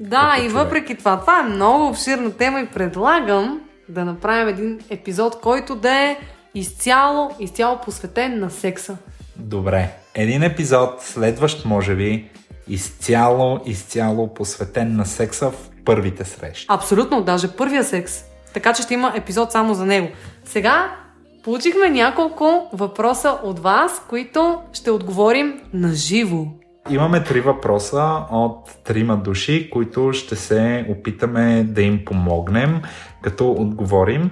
Да, 0.00 0.34
и 0.38 0.48
човек. 0.48 0.52
въпреки 0.52 0.94
това, 0.94 1.20
това 1.20 1.40
е 1.40 1.42
много 1.42 1.86
обширна 1.86 2.32
тема 2.32 2.60
и 2.60 2.66
предлагам 2.66 3.60
да 3.88 4.04
направим 4.04 4.48
един 4.48 4.80
епизод, 4.90 5.40
който 5.40 5.76
да 5.76 5.90
е 5.90 6.16
изцяло, 6.54 7.30
изцяло 7.40 7.80
посветен 7.80 8.40
на 8.40 8.50
секса. 8.50 8.96
Добре. 9.36 9.88
Един 10.14 10.42
епизод, 10.42 11.00
следващ 11.00 11.64
може 11.64 11.94
би, 11.94 12.30
изцяло, 12.68 13.60
изцяло 13.66 14.34
посветен 14.34 14.96
на 14.96 15.06
секса 15.06 15.50
в 15.50 15.70
първите 15.84 16.24
срещи. 16.24 16.66
Абсолютно, 16.68 17.22
даже 17.22 17.56
първия 17.56 17.84
секс. 17.84 18.24
Така 18.54 18.72
че 18.72 18.82
ще 18.82 18.94
има 18.94 19.12
епизод 19.16 19.52
само 19.52 19.74
за 19.74 19.86
него. 19.86 20.08
Сега 20.44 20.96
получихме 21.44 21.90
няколко 21.90 22.68
въпроса 22.72 23.38
от 23.42 23.58
вас, 23.58 24.02
които 24.08 24.60
ще 24.72 24.90
отговорим 24.90 25.60
на 25.72 25.94
живо. 25.94 26.46
Имаме 26.90 27.24
три 27.24 27.40
въпроса 27.40 28.22
от 28.30 28.84
трима 28.84 29.16
души, 29.16 29.70
които 29.70 30.12
ще 30.12 30.36
се 30.36 30.86
опитаме 30.88 31.64
да 31.64 31.82
им 31.82 32.04
помогнем, 32.04 32.82
като 33.22 33.52
отговорим. 33.52 34.30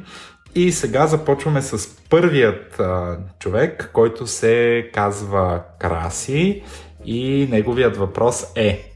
И 0.55 0.73
сега 0.73 1.07
започваме 1.07 1.63
с 1.63 1.97
първият 2.11 2.81
а, 2.81 3.19
човек, 3.39 3.91
който 3.93 4.27
се 4.27 4.91
казва 4.95 5.63
Краси 5.79 6.63
и 7.05 7.49
неговият 7.51 7.97
въпрос 7.97 8.47
е 8.57 8.89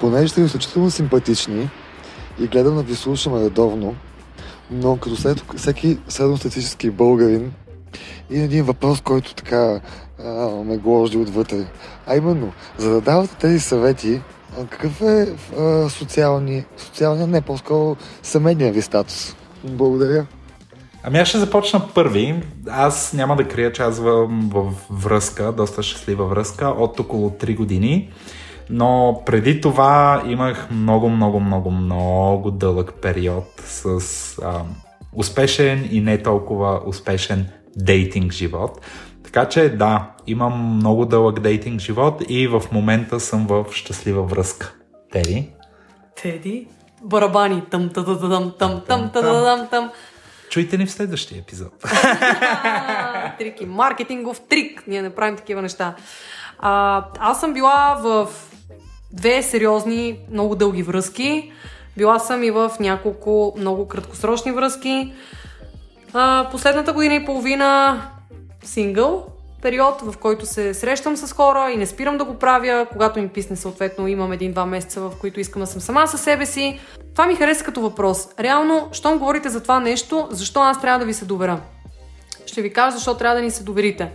Понеже 0.00 0.28
сте 0.28 0.40
изключително 0.40 0.90
симпатични 0.90 1.70
и 2.40 2.46
гледам 2.46 2.76
да 2.76 2.82
ви 2.82 2.94
слушаме 2.94 3.44
редовно, 3.44 3.96
но 4.70 4.96
като 4.96 5.16
след, 5.16 5.44
всеки 5.56 5.98
средностатически 6.08 6.90
българин 6.90 7.52
и 8.30 8.40
един 8.40 8.64
въпрос, 8.64 9.00
който 9.00 9.34
така 9.34 9.80
ме 10.64 10.76
гложди 10.76 11.18
отвътре. 11.18 11.66
А 12.06 12.16
именно, 12.16 12.52
за 12.78 12.90
да 12.90 13.00
давате 13.00 13.36
тези 13.36 13.60
съвети, 13.60 14.20
какъв 14.70 15.00
е 15.00 15.36
а, 15.58 15.88
социални, 15.88 16.64
социалния, 16.76 17.26
не 17.26 17.40
по-скоро 17.40 17.96
семейния 18.22 18.72
ви 18.72 18.82
статус? 18.82 19.36
Благодаря. 19.64 20.26
Ами 21.02 21.18
аз 21.18 21.28
ще 21.28 21.38
започна 21.38 21.88
първи. 21.94 22.42
Аз 22.68 23.12
няма 23.12 23.36
да 23.36 23.48
крия, 23.48 23.72
че 23.72 23.82
аз 23.82 23.98
в 23.98 24.72
връзка, 24.90 25.52
доста 25.52 25.82
щастлива 25.82 26.26
връзка, 26.26 26.66
от 26.66 27.00
около 27.00 27.30
3 27.30 27.56
години. 27.56 28.10
Но 28.70 29.22
преди 29.26 29.60
това 29.60 30.22
имах 30.26 30.70
много, 30.70 31.08
много, 31.08 31.40
много, 31.40 31.70
много 31.70 32.50
дълъг 32.50 32.94
период 33.02 33.44
с 33.64 33.88
а, 34.42 34.62
успешен 35.12 35.88
и 35.90 36.00
не 36.00 36.22
толкова 36.22 36.80
успешен 36.86 37.46
дейтинг 37.76 38.32
живот. 38.32 38.80
Така 39.32 39.48
че 39.48 39.68
да, 39.68 40.10
имам 40.26 40.76
много 40.76 41.04
дълъг 41.04 41.40
дейтинг 41.40 41.80
живот 41.80 42.22
и 42.28 42.46
в 42.46 42.62
момента 42.72 43.20
съм 43.20 43.46
в 43.46 43.64
щастлива 43.72 44.22
връзка. 44.22 44.74
Теди? 45.12 45.50
Теди? 46.22 46.66
Барабани. 47.02 47.62
Тъм, 47.70 47.88
тъм, 47.88 48.04
тъм, 48.04 48.52
тъм, 48.58 48.82
тъм, 48.86 49.10
тъм, 49.12 49.68
тъм. 49.70 49.90
Чуйте 50.50 50.78
ни 50.78 50.86
в 50.86 50.90
следващия 50.90 51.38
епизод. 51.38 51.72
Трики. 53.38 53.66
Маркетингов 53.66 54.40
трик. 54.48 54.84
Ние 54.86 55.02
не 55.02 55.14
правим 55.14 55.36
такива 55.36 55.62
неща. 55.62 55.94
А, 56.58 57.04
аз 57.18 57.40
съм 57.40 57.54
била 57.54 58.00
в 58.02 58.28
две 59.12 59.42
сериозни, 59.42 60.18
много 60.32 60.54
дълги 60.54 60.82
връзки. 60.82 61.52
Била 61.96 62.18
съм 62.18 62.44
и 62.44 62.50
в 62.50 62.72
няколко 62.80 63.54
много 63.58 63.88
краткосрочни 63.88 64.52
връзки. 64.52 65.12
А, 66.12 66.48
последната 66.50 66.92
година 66.92 67.14
и 67.14 67.24
половина 67.24 68.00
сингъл 68.64 69.26
период, 69.62 70.00
в 70.00 70.18
който 70.18 70.46
се 70.46 70.74
срещам 70.74 71.16
с 71.16 71.32
хора 71.32 71.70
и 71.70 71.76
не 71.76 71.86
спирам 71.86 72.18
да 72.18 72.24
го 72.24 72.34
правя. 72.34 72.86
Когато 72.92 73.20
ми 73.20 73.28
писне, 73.28 73.56
съответно, 73.56 74.08
имам 74.08 74.32
един-два 74.32 74.66
месеца, 74.66 75.00
в 75.00 75.12
които 75.20 75.40
искам 75.40 75.62
да 75.62 75.66
съм 75.66 75.80
сама 75.80 76.06
със 76.06 76.20
себе 76.20 76.46
си. 76.46 76.80
Това 77.12 77.26
ми 77.26 77.36
хареса 77.36 77.64
като 77.64 77.80
въпрос. 77.80 78.28
Реално, 78.40 78.88
щом 78.92 79.18
говорите 79.18 79.48
за 79.48 79.62
това 79.62 79.80
нещо, 79.80 80.28
защо 80.30 80.60
аз 80.60 80.80
трябва 80.80 80.98
да 80.98 81.04
ви 81.04 81.14
се 81.14 81.24
доверя? 81.24 81.60
Ще 82.46 82.62
ви 82.62 82.72
кажа 82.72 82.96
защо 82.96 83.14
трябва 83.14 83.36
да 83.36 83.42
ни 83.42 83.50
се 83.50 83.62
доверите. 83.62 84.12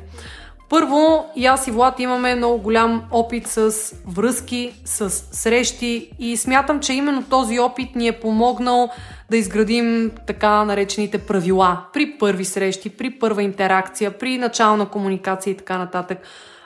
Първо, 0.73 1.25
и 1.35 1.45
аз 1.45 1.67
и 1.67 1.71
Влад 1.71 1.99
имаме 1.99 2.35
много 2.35 2.57
голям 2.57 3.03
опит 3.11 3.47
с 3.47 3.71
връзки, 4.07 4.73
с 4.85 5.09
срещи 5.09 6.09
и 6.19 6.37
смятам, 6.37 6.79
че 6.79 6.93
именно 6.93 7.23
този 7.23 7.59
опит 7.59 7.95
ни 7.95 8.07
е 8.07 8.19
помогнал 8.19 8.89
да 9.29 9.37
изградим 9.37 10.11
така 10.27 10.65
наречените 10.65 11.17
правила 11.17 11.81
при 11.93 12.17
първи 12.17 12.45
срещи, 12.45 12.89
при 12.89 13.09
първа 13.09 13.43
интеракция, 13.43 14.17
при 14.17 14.37
начална 14.37 14.85
комуникация 14.85 15.51
и 15.51 15.57
така 15.57 15.77
нататък. 15.77 16.17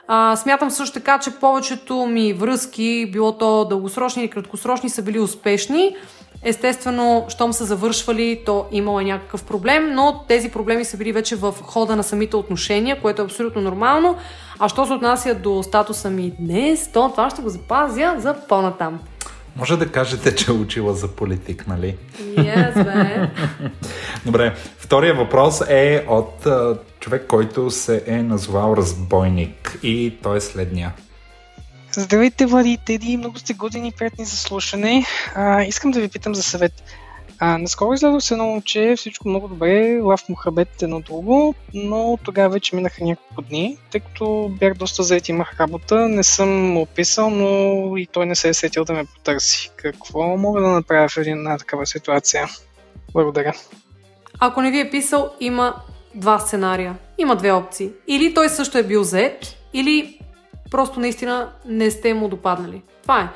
А, 0.06 0.36
смятам 0.36 0.70
също 0.70 0.94
така, 0.94 1.18
че 1.18 1.30
повечето 1.30 2.06
ми 2.06 2.32
връзки, 2.32 3.10
било 3.12 3.38
то 3.38 3.64
дългосрочни 3.64 4.22
или 4.22 4.30
краткосрочни, 4.30 4.90
са 4.90 5.02
били 5.02 5.20
успешни. 5.20 5.96
Естествено, 6.42 7.26
щом 7.28 7.52
са 7.52 7.64
завършвали, 7.64 8.42
то 8.46 8.66
имало 8.72 9.00
е 9.00 9.04
някакъв 9.04 9.44
проблем, 9.44 9.94
но 9.94 10.24
тези 10.28 10.48
проблеми 10.48 10.84
са 10.84 10.96
били 10.96 11.12
вече 11.12 11.36
в 11.36 11.54
хода 11.62 11.96
на 11.96 12.02
самите 12.02 12.36
отношения, 12.36 13.00
което 13.00 13.22
е 13.22 13.24
абсолютно 13.24 13.62
нормално. 13.62 14.16
А 14.58 14.68
що 14.68 14.86
се 14.86 14.92
отнася 14.92 15.34
до 15.34 15.62
статуса 15.62 16.10
ми 16.10 16.32
днес, 16.38 16.92
то 16.92 17.08
това 17.10 17.30
ще 17.30 17.42
го 17.42 17.48
запазя 17.48 18.14
за 18.18 18.34
по-натам. 18.48 19.00
Може 19.56 19.76
да 19.76 19.88
кажете, 19.88 20.34
че 20.34 20.50
е 20.50 20.54
учила 20.54 20.94
за 20.94 21.08
политик, 21.08 21.66
нали? 21.66 21.96
Yes, 22.20 22.84
бе. 22.84 23.30
Добре, 24.26 24.54
втория 24.78 25.14
въпрос 25.14 25.60
е 25.68 26.04
от 26.08 26.46
човек, 27.00 27.26
който 27.28 27.70
се 27.70 28.04
е 28.06 28.22
назвал 28.22 28.74
разбойник 28.76 29.78
и 29.82 30.14
той 30.22 30.36
е 30.36 30.40
следния. 30.40 30.92
Здравейте, 31.92 32.46
Влади 32.46 32.70
и 32.70 32.78
Теди, 32.78 33.16
много 33.16 33.38
сте 33.38 33.54
години 33.54 33.92
приятни 33.98 34.24
за 34.24 34.36
слушане. 34.36 35.06
А, 35.34 35.62
искам 35.62 35.90
да 35.90 36.00
ви 36.00 36.08
питам 36.08 36.34
за 36.34 36.42
съвет. 36.42 36.72
А, 37.38 37.58
наскоро 37.58 37.92
излязох 37.92 38.22
с 38.22 38.30
едно 38.30 38.44
момче, 38.44 38.94
всичко 38.96 39.28
много 39.28 39.48
добре, 39.48 40.00
лав 40.00 40.28
му 40.28 40.34
хабет 40.34 40.82
едно 40.82 41.00
друго, 41.00 41.54
но 41.74 42.18
тогава 42.24 42.48
вече 42.48 42.76
минаха 42.76 43.04
няколко 43.04 43.42
дни, 43.42 43.78
тъй 43.90 44.00
като 44.00 44.50
бях 44.60 44.74
доста 44.74 45.02
заед, 45.02 45.28
имах 45.28 45.60
работа, 45.60 46.08
не 46.08 46.22
съм 46.22 46.48
му 46.48 46.80
описал, 46.80 47.30
но 47.30 47.96
и 47.96 48.06
той 48.06 48.26
не 48.26 48.34
се 48.34 48.48
е 48.48 48.54
сетил 48.54 48.84
да 48.84 48.92
ме 48.92 49.04
потърси. 49.04 49.70
Какво 49.76 50.36
мога 50.36 50.60
да 50.60 50.68
направя 50.68 51.08
в 51.08 51.16
една 51.16 51.58
такава 51.58 51.86
ситуация? 51.86 52.48
Благодаря. 53.12 53.52
Ако 54.38 54.62
не 54.62 54.70
ви 54.70 54.80
е 54.80 54.90
писал, 54.90 55.30
има 55.40 55.74
два 56.14 56.38
сценария. 56.38 56.98
Има 57.18 57.36
две 57.36 57.52
опции. 57.52 57.90
Или 58.08 58.34
той 58.34 58.48
също 58.48 58.78
е 58.78 58.82
бил 58.82 59.02
зает, 59.02 59.56
или 59.72 60.17
просто 60.70 61.00
наистина 61.00 61.48
не 61.66 61.90
сте 61.90 62.14
му 62.14 62.28
допаднали. 62.28 62.82
Това 63.02 63.20
е. 63.20 63.28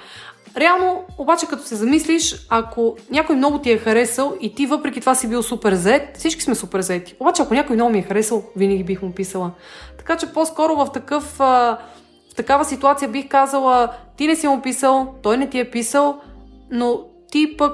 Реално, 0.56 1.04
обаче, 1.18 1.46
като 1.46 1.62
се 1.62 1.76
замислиш, 1.76 2.46
ако 2.48 2.96
някой 3.10 3.36
много 3.36 3.58
ти 3.58 3.70
е 3.70 3.78
харесал 3.78 4.34
и 4.40 4.54
ти 4.54 4.66
въпреки 4.66 5.00
това 5.00 5.14
си 5.14 5.28
бил 5.28 5.42
супер 5.42 5.74
зет, 5.74 6.16
всички 6.18 6.42
сме 6.42 6.54
супер 6.54 6.80
зети. 6.80 7.14
Обаче, 7.20 7.42
ако 7.42 7.54
някой 7.54 7.76
много 7.76 7.92
ми 7.92 7.98
е 7.98 8.02
харесал, 8.02 8.44
винаги 8.56 8.84
бих 8.84 9.02
му 9.02 9.12
писала. 9.12 9.50
Така 9.98 10.16
че 10.16 10.26
по-скоро 10.26 10.76
в 10.76 10.88
такъв 10.94 11.38
в 12.32 12.34
такава 12.36 12.64
ситуация 12.64 13.08
бих 13.08 13.28
казала, 13.28 13.92
ти 14.16 14.26
не 14.26 14.36
си 14.36 14.48
му 14.48 14.62
писал, 14.62 15.14
той 15.22 15.36
не 15.36 15.50
ти 15.50 15.58
е 15.58 15.70
писал, 15.70 16.20
но 16.70 17.00
ти 17.30 17.54
пък, 17.58 17.72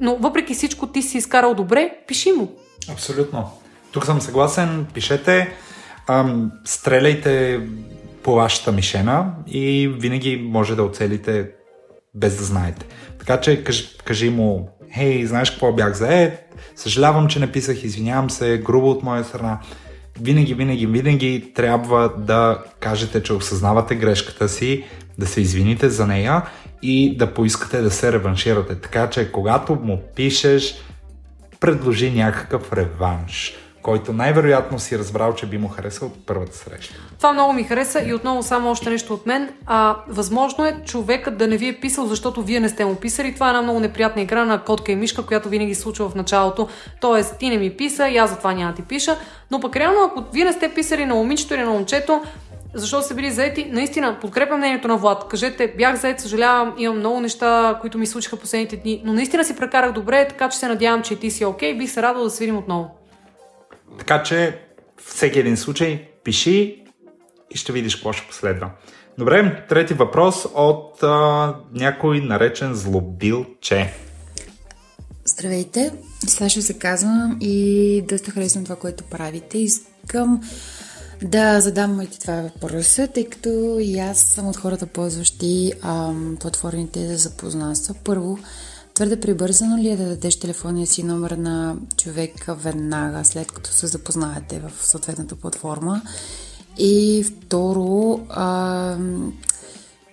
но 0.00 0.16
въпреки 0.16 0.54
всичко 0.54 0.86
ти 0.86 1.02
си 1.02 1.18
изкарал 1.18 1.54
добре, 1.54 1.98
пиши 2.08 2.32
му. 2.32 2.52
Абсолютно. 2.92 3.50
Тук 3.92 4.06
съм 4.06 4.20
съгласен, 4.20 4.86
пишете, 4.94 5.52
ам, 6.06 6.52
стреляйте 6.64 7.60
по 8.22 8.34
вашата 8.34 8.72
мишена 8.72 9.34
и 9.46 9.88
винаги 9.98 10.36
може 10.36 10.76
да 10.76 10.82
оцелите 10.82 11.50
без 12.14 12.36
да 12.36 12.44
знаете. 12.44 12.86
Така 13.18 13.40
че 13.40 13.64
кажи, 13.64 13.88
кажи 14.04 14.30
му, 14.30 14.68
хей, 14.94 15.26
знаеш 15.26 15.50
какво 15.50 15.72
бях 15.72 15.94
заед, 15.94 16.54
съжалявам, 16.76 17.28
че 17.28 17.40
не 17.40 17.52
писах, 17.52 17.84
извинявам 17.84 18.30
се, 18.30 18.62
грубо 18.64 18.90
от 18.90 19.02
моя 19.02 19.24
страна. 19.24 19.60
Винаги, 20.20 20.54
винаги, 20.54 20.86
винаги 20.86 21.52
трябва 21.54 22.12
да 22.18 22.64
кажете, 22.80 23.22
че 23.22 23.32
осъзнавате 23.32 23.94
грешката 23.94 24.48
си, 24.48 24.84
да 25.18 25.26
се 25.26 25.40
извините 25.40 25.90
за 25.90 26.06
нея 26.06 26.42
и 26.82 27.16
да 27.16 27.34
поискате 27.34 27.80
да 27.80 27.90
се 27.90 28.12
реванширате. 28.12 28.80
Така 28.80 29.10
че, 29.10 29.32
когато 29.32 29.74
му 29.74 30.02
пишеш, 30.16 30.74
предложи 31.60 32.10
някакъв 32.10 32.72
реванш 32.72 33.54
който 33.82 34.12
най-вероятно 34.12 34.78
си 34.78 34.98
разбрал, 34.98 35.34
че 35.34 35.46
би 35.46 35.58
му 35.58 35.68
харесал 35.68 36.10
първата 36.26 36.56
среща. 36.56 36.94
Това 37.16 37.32
много 37.32 37.52
ми 37.52 37.64
хареса 37.64 38.02
и 38.06 38.14
отново 38.14 38.42
само 38.42 38.70
още 38.70 38.90
нещо 38.90 39.14
от 39.14 39.26
мен. 39.26 39.50
А, 39.66 39.96
възможно 40.08 40.66
е 40.66 40.76
човекът 40.86 41.38
да 41.38 41.46
не 41.46 41.56
ви 41.56 41.68
е 41.68 41.80
писал, 41.80 42.06
защото 42.06 42.42
вие 42.42 42.60
не 42.60 42.68
сте 42.68 42.84
му 42.84 42.94
писали. 42.94 43.34
Това 43.34 43.46
е 43.46 43.50
една 43.50 43.62
много 43.62 43.80
неприятна 43.80 44.22
игра 44.22 44.44
на 44.44 44.64
котка 44.64 44.92
и 44.92 44.96
мишка, 44.96 45.26
която 45.26 45.48
винаги 45.48 45.74
случва 45.74 46.08
в 46.08 46.14
началото. 46.14 46.68
Тоест, 47.00 47.38
ти 47.38 47.48
не 47.48 47.58
ми 47.58 47.70
писа 47.70 48.08
и 48.08 48.16
аз 48.16 48.30
затова 48.30 48.52
няма 48.52 48.74
ти 48.74 48.82
пиша. 48.82 49.16
Но 49.50 49.60
пък 49.60 49.76
реално, 49.76 50.04
ако 50.04 50.24
вие 50.32 50.44
не 50.44 50.52
сте 50.52 50.74
писали 50.74 51.06
на 51.06 51.14
момичето 51.14 51.54
или 51.54 51.62
на 51.62 51.70
момчето, 51.70 52.22
защо 52.74 53.02
сте 53.02 53.14
били 53.14 53.30
заети? 53.30 53.68
Наистина, 53.72 54.16
подкрепям 54.20 54.58
мнението 54.58 54.88
на 54.88 54.96
Влад. 54.96 55.28
Кажете, 55.28 55.74
бях 55.76 55.96
заед, 55.96 56.20
съжалявам, 56.20 56.74
имам 56.78 56.98
много 56.98 57.20
неща, 57.20 57.78
които 57.80 57.98
ми 57.98 58.06
случиха 58.06 58.36
последните 58.36 58.76
дни, 58.76 59.02
но 59.04 59.12
наистина 59.12 59.44
си 59.44 59.56
прекарах 59.56 59.92
добре, 59.92 60.28
така 60.28 60.48
че 60.48 60.58
се 60.58 60.68
надявам, 60.68 61.02
че 61.02 61.14
и 61.14 61.16
ти 61.16 61.30
си 61.30 61.44
окей. 61.44 61.74
Okay. 61.74 61.78
Бих 61.78 61.90
се 61.90 62.02
радвал 62.02 62.24
да 62.24 62.30
се 62.30 62.44
видим 62.44 62.58
отново. 62.58 62.99
Така 63.98 64.22
че 64.22 64.58
всеки 65.06 65.38
един 65.38 65.56
случай 65.56 66.08
пиши 66.24 66.84
и 67.50 67.58
ще 67.58 67.72
видиш 67.72 67.94
какво 67.94 68.12
ще 68.12 68.26
последва. 68.26 68.70
Добре, 69.18 69.64
трети 69.68 69.94
въпрос 69.94 70.46
от 70.54 71.02
а, 71.02 71.54
някой 71.72 72.20
наречен 72.20 72.74
злобилче. 72.74 73.94
Здравейте, 75.24 75.92
Саша 76.26 76.62
се 76.62 76.78
казвам 76.78 77.38
и 77.40 78.04
доста 78.08 78.30
харесвам 78.30 78.64
това, 78.64 78.76
което 78.76 79.04
правите. 79.04 79.58
Искам 79.58 80.40
да 81.22 81.60
задам 81.60 81.96
моите 81.96 82.20
това 82.20 82.34
въпроса, 82.34 83.08
тъй 83.08 83.28
като 83.28 83.76
и 83.80 83.98
аз 83.98 84.18
съм 84.18 84.48
от 84.48 84.56
хората, 84.56 84.86
ползващи 84.86 85.72
ам, 85.82 86.36
платформите 86.40 87.06
за 87.06 87.16
запознанство. 87.16 87.94
Първо, 88.04 88.38
твърде 89.00 89.20
прибързано 89.20 89.78
ли 89.78 89.88
е 89.88 89.96
да 89.96 90.04
дадеш 90.04 90.38
телефонния 90.38 90.86
си 90.86 91.02
номер 91.02 91.30
на 91.30 91.76
човека 91.96 92.54
веднага, 92.54 93.24
след 93.24 93.52
като 93.52 93.70
се 93.70 93.86
запознаете 93.86 94.60
в 94.60 94.86
съответната 94.86 95.36
платформа? 95.36 96.02
И 96.78 97.24
второ, 97.24 98.20
ам, 98.28 99.32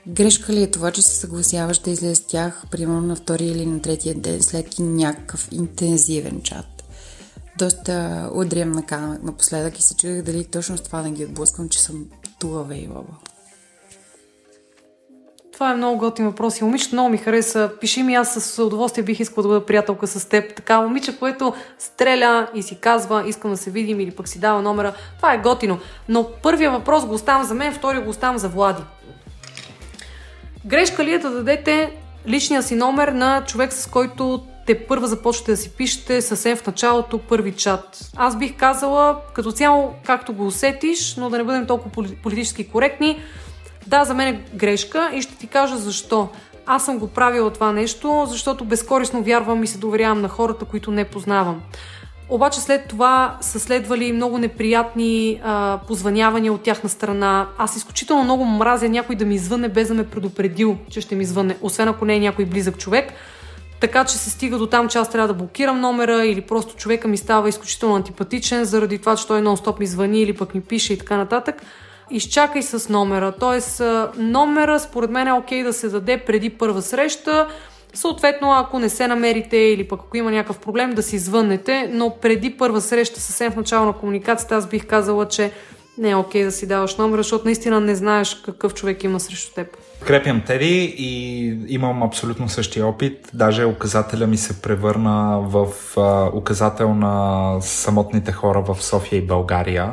Грешка 0.08 0.54
ли 0.54 0.64
е 0.64 0.72
това, 0.72 0.92
че 0.92 1.02
се 1.02 1.16
съгласяваш 1.16 1.78
да 1.78 1.92
излезе 1.92 2.16
с 2.16 2.22
тях, 2.22 2.64
примерно 2.72 3.02
на 3.02 3.16
втори 3.16 3.46
или 3.46 3.66
на 3.66 3.82
третия 3.82 4.16
ден, 4.16 4.42
след 4.42 4.68
някакъв 4.80 5.48
интензивен 5.52 6.42
чат? 6.42 6.84
Доста 7.58 8.30
удрям 8.34 8.72
на 8.72 8.86
камък 8.86 9.24
напоследък 9.24 9.80
и 9.80 9.84
се 9.84 9.96
чудих 9.96 10.22
дали 10.22 10.46
точно 10.46 10.78
с 10.78 10.82
това 10.82 11.02
да 11.02 11.10
ги 11.10 11.26
отблъсквам, 11.26 11.70
че 11.70 11.82
съм 11.82 12.06
тула 12.40 12.64
вейбаба. 12.64 13.14
Това 15.58 15.72
е 15.72 15.76
много 15.76 15.98
готин 15.98 16.26
въпрос 16.26 16.60
и 16.60 16.64
момичето 16.64 16.96
много 16.96 17.10
ми 17.10 17.18
хареса. 17.18 17.72
Пиши 17.82 18.04
ми, 18.04 18.16
аз 18.16 18.34
с 18.34 18.64
удоволствие 18.64 19.04
бих 19.04 19.20
искала 19.20 19.42
да 19.42 19.48
бъда 19.48 19.66
приятелка 19.66 20.08
с 20.08 20.30
теб. 20.30 20.56
Така, 20.56 20.82
момиче, 20.82 21.18
което 21.20 21.54
стреля 21.80 22.48
и 22.54 22.64
си 22.64 22.76
казва, 22.76 23.24
искам 23.28 23.52
да 23.52 23.58
се 23.58 23.72
видим 23.72 24.00
или 24.00 24.12
пък 24.12 24.28
си 24.28 24.40
дава 24.40 24.62
номера. 24.62 24.94
Това 25.18 25.34
е 25.34 25.38
готино. 25.38 25.80
Но 26.10 26.28
първия 26.44 26.72
въпрос 26.72 27.06
го 27.06 27.14
оставам 27.14 27.44
за 27.44 27.54
мен, 27.54 27.74
втория 27.74 28.02
го 28.02 28.10
оставам 28.10 28.38
за 28.38 28.50
Влади. 28.50 28.82
Грешка 30.66 31.04
ли 31.04 31.14
е 31.14 31.20
да 31.20 31.30
дадете 31.30 31.94
личния 32.28 32.64
си 32.64 32.76
номер 32.76 33.08
на 33.08 33.44
човек, 33.46 33.74
с 33.74 33.88
който 33.88 34.44
те 34.68 34.88
първа 34.88 35.08
започвате 35.08 35.52
да 35.52 35.58
си 35.58 35.70
пишете 35.70 36.22
съвсем 36.22 36.58
в 36.58 36.68
началото 36.68 37.18
първи 37.18 37.52
чат. 37.52 38.12
Аз 38.16 38.38
бих 38.38 38.58
казала 38.58 39.18
като 39.34 39.52
цяло 39.52 39.94
както 40.06 40.34
го 40.34 40.46
усетиш, 40.46 41.16
но 41.16 41.30
да 41.30 41.38
не 41.38 41.44
бъдем 41.44 41.68
толкова 41.68 41.92
политически 42.24 42.70
коректни. 42.70 43.20
Да, 43.88 44.04
за 44.04 44.14
мен 44.14 44.28
е 44.28 44.42
грешка 44.56 45.12
и 45.14 45.22
ще 45.22 45.36
ти 45.36 45.48
кажа 45.48 45.78
защо. 45.78 46.30
Аз 46.66 46.86
съм 46.86 47.00
го 47.00 47.08
правила 47.08 47.52
това 47.52 47.72
нещо, 47.72 48.26
защото 48.28 48.66
безкорисно 48.66 49.24
вярвам 49.24 49.64
и 49.64 49.68
се 49.68 49.78
доверявам 49.78 50.22
на 50.22 50.30
хората, 50.30 50.66
които 50.66 50.92
не 50.92 51.06
познавам. 51.06 51.62
Обаче 52.30 52.60
след 52.60 52.88
това 52.88 53.38
са 53.42 53.60
следвали 53.60 54.12
много 54.12 54.38
неприятни 54.38 55.42
а, 55.44 55.80
позванявания 55.88 56.54
от 56.54 56.62
тяхна 56.62 56.90
страна. 56.90 57.48
Аз 57.58 57.76
изключително 57.76 58.24
много 58.24 58.46
мразя 58.46 58.90
някой 58.90 59.16
да 59.16 59.26
ми 59.26 59.38
звъне 59.38 59.70
без 59.70 59.88
да 59.88 59.94
ме 59.94 60.08
предупредил, 60.08 60.78
че 60.90 61.02
ще 61.02 61.16
ми 61.16 61.26
звъне, 61.26 61.58
освен 61.62 61.88
ако 61.88 62.06
не 62.06 62.16
е 62.16 62.20
някой 62.20 62.46
близък 62.46 62.78
човек. 62.78 63.14
Така 63.80 64.06
че 64.06 64.18
се 64.18 64.30
стига 64.30 64.58
до 64.58 64.68
там, 64.68 64.88
че 64.88 64.98
аз 64.98 65.10
трябва 65.12 65.28
да 65.28 65.34
блокирам 65.34 65.82
номера 65.82 66.26
или 66.26 66.42
просто 66.42 66.76
човека 66.76 67.08
ми 67.08 67.18
става 67.18 67.50
изключително 67.50 67.96
антипатичен 67.96 68.66
заради 68.66 68.98
това, 68.98 69.16
че 69.16 69.28
той 69.28 69.42
нон-стоп 69.42 69.80
ми 69.80 69.88
звъни 69.88 70.22
или 70.22 70.34
пък 70.34 70.56
ми 70.56 70.62
пише 70.62 70.94
и 70.94 70.98
така 70.98 71.18
нататък. 71.18 71.62
Изчакай 72.12 72.62
с 72.62 72.90
номера. 72.90 73.32
Тоест, 73.40 73.82
номера 74.18 74.80
според 74.80 75.10
мен 75.10 75.28
е 75.28 75.34
окей 75.34 75.64
да 75.64 75.74
се 75.74 75.90
даде 75.90 76.18
преди 76.18 76.50
първа 76.50 76.82
среща 76.82 77.48
Съответно, 77.98 78.52
ако 78.52 78.80
не 78.80 78.90
се 78.90 79.08
намерите 79.08 79.58
или 79.58 79.88
пък 79.88 80.00
ако 80.00 80.18
има 80.18 80.32
някакъв 80.32 80.60
проблем, 80.60 80.92
да 80.92 81.04
си 81.04 81.20
звъннете, 81.20 81.90
но 81.94 82.18
преди 82.22 82.58
първа 82.58 82.82
среща, 82.82 83.22
съвсем 83.22 83.52
в 83.52 83.56
начало 83.56 83.86
на 83.86 83.94
комуникацията, 83.94 84.56
аз 84.56 84.68
бих 84.68 84.88
казала, 84.88 85.28
че 85.28 85.52
не 85.98 86.10
е 86.10 86.16
окей 86.16 86.44
да 86.44 86.52
си 86.52 86.68
даваш 86.68 86.96
номер, 86.96 87.18
защото 87.18 87.46
наистина 87.46 87.80
не 87.80 87.96
знаеш 87.96 88.36
какъв 88.46 88.74
човек 88.74 89.04
има 89.04 89.20
срещу 89.20 89.54
теб. 89.54 89.68
Крепям 90.06 90.42
Теди 90.48 90.96
и 90.98 91.48
имам 91.68 92.04
абсолютно 92.04 92.50
същия 92.50 92.88
опит. 92.88 93.30
Даже 93.34 93.66
указателя 93.66 94.28
ми 94.28 94.38
се 94.38 94.62
превърна 94.62 95.40
в 95.42 95.68
а, 95.98 96.30
указател 96.34 96.94
на 96.94 97.56
самотните 97.62 98.32
хора 98.32 98.62
в 98.62 98.84
София 98.84 99.18
и 99.18 99.28
България. 99.28 99.92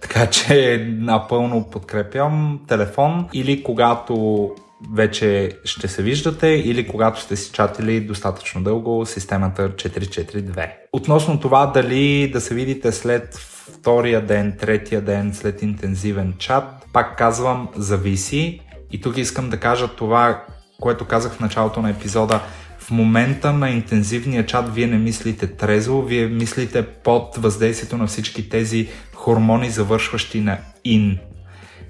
Така 0.00 0.26
че 0.26 0.86
напълно 0.98 1.70
подкрепям 1.70 2.60
телефон 2.68 3.28
или 3.32 3.62
когато 3.62 4.50
вече 4.92 5.50
ще 5.64 5.88
се 5.88 6.02
виждате 6.02 6.48
или 6.48 6.88
когато 6.88 7.20
сте 7.20 7.36
си 7.36 7.52
чатили 7.52 8.00
достатъчно 8.00 8.62
дълго 8.62 9.06
системата 9.06 9.70
442. 9.70 10.70
Относно 10.92 11.40
това 11.40 11.66
дали 11.66 12.30
да 12.32 12.40
се 12.40 12.54
видите 12.54 12.92
след 12.92 13.34
втория 13.34 14.26
ден, 14.26 14.56
третия 14.60 15.00
ден, 15.00 15.34
след 15.34 15.62
интензивен 15.62 16.34
чат, 16.38 16.64
пак 16.92 17.18
казвам, 17.18 17.68
зависи. 17.76 18.60
И 18.92 19.00
тук 19.00 19.16
искам 19.16 19.50
да 19.50 19.56
кажа 19.56 19.88
това, 19.88 20.44
което 20.80 21.04
казах 21.04 21.32
в 21.32 21.40
началото 21.40 21.82
на 21.82 21.90
епизода. 21.90 22.40
В 22.78 22.90
момента 22.90 23.52
на 23.52 23.70
интензивния 23.70 24.46
чат 24.46 24.74
вие 24.74 24.86
не 24.86 24.98
мислите 24.98 25.46
трезво, 25.46 26.02
вие 26.02 26.26
мислите 26.26 26.86
под 26.86 27.36
въздействието 27.36 27.96
на 27.96 28.06
всички 28.06 28.48
тези 28.48 28.88
хормони, 29.26 29.70
завършващи 29.70 30.40
на 30.40 30.58
ин 30.84 31.18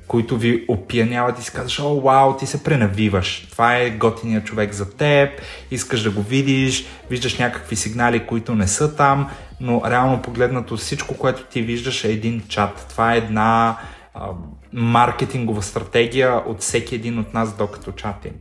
които 0.07 0.37
ви 0.37 0.65
опияняват 0.69 1.39
и 1.39 1.43
си 1.43 1.53
казваш, 1.53 1.81
о, 1.81 2.01
вау, 2.01 2.37
ти 2.37 2.47
се 2.47 2.65
пренавиваш. 2.65 3.49
Това 3.51 3.77
е 3.77 3.91
готиният 3.91 4.45
човек 4.45 4.73
за 4.73 4.91
теб, 4.91 5.31
искаш 5.71 6.03
да 6.03 6.11
го 6.11 6.23
видиш, 6.23 6.87
виждаш 7.11 7.39
някакви 7.39 7.77
сигнали, 7.77 8.27
които 8.27 8.55
не 8.55 8.69
са 8.69 8.97
там, 8.97 9.31
но 9.61 9.83
реално 9.87 10.23
погледнато 10.23 10.77
всичко, 10.77 11.17
което 11.17 11.45
ти 11.45 11.63
виждаш 11.63 12.05
е 12.05 12.13
един 12.13 12.43
чат. 12.49 12.87
Това 12.89 13.15
е 13.15 13.19
една 13.19 13.79
а, 14.15 14.29
маркетингова 14.73 15.63
стратегия 15.63 16.43
от 16.47 16.61
всеки 16.61 16.95
един 16.95 17.19
от 17.19 17.35
нас, 17.35 17.57
докато 17.57 17.93
чатим. 17.93 18.33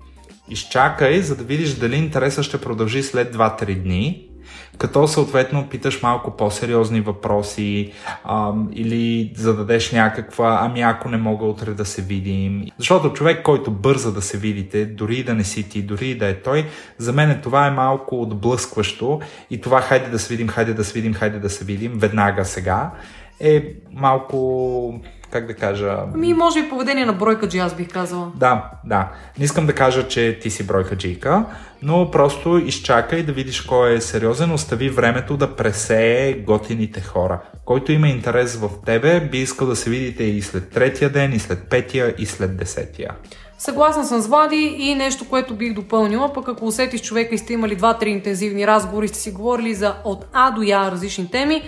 Изчакай, 0.49 1.21
за 1.21 1.35
да 1.35 1.43
видиш 1.43 1.73
дали 1.73 1.95
интереса 1.95 2.43
ще 2.43 2.61
продължи 2.61 3.03
след 3.03 3.35
2-3 3.35 3.75
дни 3.75 4.29
като 4.77 5.07
съответно 5.07 5.67
питаш 5.69 6.01
малко 6.03 6.31
по-сериозни 6.31 7.01
въпроси 7.01 7.91
а, 8.23 8.53
или 8.73 9.33
зададеш 9.35 9.91
някаква, 9.91 10.59
ами 10.61 10.81
ако 10.81 11.09
не 11.09 11.17
мога 11.17 11.45
утре 11.45 11.71
да 11.71 11.85
се 11.85 12.01
видим. 12.01 12.65
Защото 12.77 13.13
човек, 13.13 13.43
който 13.43 13.71
бърза 13.71 14.11
да 14.11 14.21
се 14.21 14.37
видите, 14.37 14.85
дори 14.85 15.23
да 15.23 15.33
не 15.33 15.43
си 15.43 15.69
ти, 15.69 15.81
дори 15.81 16.15
да 16.15 16.27
е 16.27 16.41
той, 16.41 16.65
за 16.97 17.13
мен 17.13 17.39
това 17.43 17.67
е 17.67 17.71
малко 17.71 18.21
отблъскващо 18.21 19.19
и 19.49 19.61
това 19.61 19.81
хайде 19.81 20.09
да 20.09 20.19
се 20.19 20.33
видим, 20.33 20.47
хайде 20.47 20.73
да 20.73 20.83
се 20.83 20.93
видим, 20.93 21.13
хайде 21.13 21.39
да 21.39 21.49
се 21.49 21.65
видим, 21.65 21.91
веднага 21.95 22.45
сега, 22.45 22.91
е 23.39 23.63
малко 23.93 25.01
как 25.31 25.47
да 25.47 25.53
кажа... 25.53 25.97
Ами, 26.13 26.33
може 26.33 26.63
би 26.63 26.69
поведение 26.69 27.05
на 27.05 27.13
бройка 27.13 27.49
джи, 27.49 27.57
аз 27.57 27.73
бих 27.73 27.93
казала. 27.93 28.31
Да, 28.35 28.69
да. 28.85 29.11
Не 29.39 29.45
искам 29.45 29.65
да 29.65 29.73
кажа, 29.73 30.07
че 30.07 30.39
ти 30.41 30.49
си 30.49 30.67
бройка 30.67 30.95
джийка, 30.95 31.45
но 31.81 32.11
просто 32.11 32.57
изчакай 32.57 33.23
да 33.23 33.31
видиш 33.31 33.61
кой 33.61 33.93
е 33.93 34.01
сериозен, 34.01 34.51
остави 34.51 34.89
времето 34.89 35.37
да 35.37 35.55
пресее 35.55 36.33
готините 36.33 37.01
хора. 37.01 37.39
Който 37.65 37.91
има 37.91 38.07
интерес 38.07 38.55
в 38.55 38.69
тебе, 38.85 39.19
би 39.19 39.37
искал 39.37 39.67
да 39.67 39.75
се 39.75 39.89
видите 39.89 40.23
и 40.23 40.41
след 40.41 40.69
третия 40.69 41.09
ден, 41.09 41.33
и 41.33 41.39
след 41.39 41.69
петия, 41.69 42.15
и 42.17 42.25
след 42.25 42.57
десетия. 42.57 43.11
Съгласна 43.57 44.05
съм 44.05 44.21
с 44.21 44.27
Влади 44.27 44.75
и 44.79 44.95
нещо, 44.95 45.25
което 45.29 45.55
бих 45.55 45.73
допълнила, 45.73 46.33
пък 46.33 46.49
ако 46.49 46.65
усетиш 46.65 47.01
човека 47.01 47.35
и 47.35 47.37
сте 47.37 47.53
имали 47.53 47.77
2-3 47.77 48.05
интензивни 48.05 48.67
разговори, 48.67 49.07
сте 49.07 49.19
си 49.19 49.31
говорили 49.31 49.73
за 49.73 49.95
от 50.03 50.25
А 50.33 50.51
до 50.51 50.61
Я 50.61 50.91
различни 50.91 51.31
теми, 51.31 51.63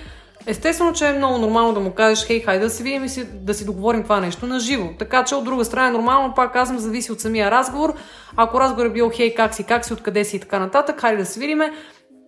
Естествено, 0.50 0.94
че 0.94 1.08
е 1.08 1.14
много 1.14 1.38
нормално 1.38 1.74
да 1.74 1.80
му 1.80 1.92
кажеш, 1.92 2.26
хей, 2.28 2.42
хайде 2.42 2.66
да 2.66 2.70
си 2.70 2.84
видим 2.84 3.04
и 3.04 3.10
си, 3.10 3.26
да 3.34 3.54
си 3.54 3.66
договорим 3.66 4.04
това 4.04 4.20
нещо 4.20 4.46
на 4.46 4.60
живо. 4.60 4.90
Така 5.00 5.24
че 5.24 5.36
от 5.36 5.44
друга 5.44 5.66
страна 5.66 5.88
е 5.88 5.92
нормално, 5.92 6.34
пак 6.34 6.54
казвам, 6.54 6.80
зависи 6.80 7.12
от 7.12 7.20
самия 7.20 7.52
разговор. 7.52 7.94
Ако 8.36 8.60
разговор 8.60 8.86
е 8.86 8.90
бил, 8.90 9.12
хей, 9.14 9.36
как 9.36 9.54
си, 9.54 9.64
как 9.64 9.86
си, 9.86 9.94
откъде 9.94 10.24
си 10.24 10.36
и 10.36 10.40
така 10.40 10.60
нататък, 10.60 11.02
хайде 11.02 11.18
да 11.18 11.26
се 11.26 11.40
видиме. 11.40 11.74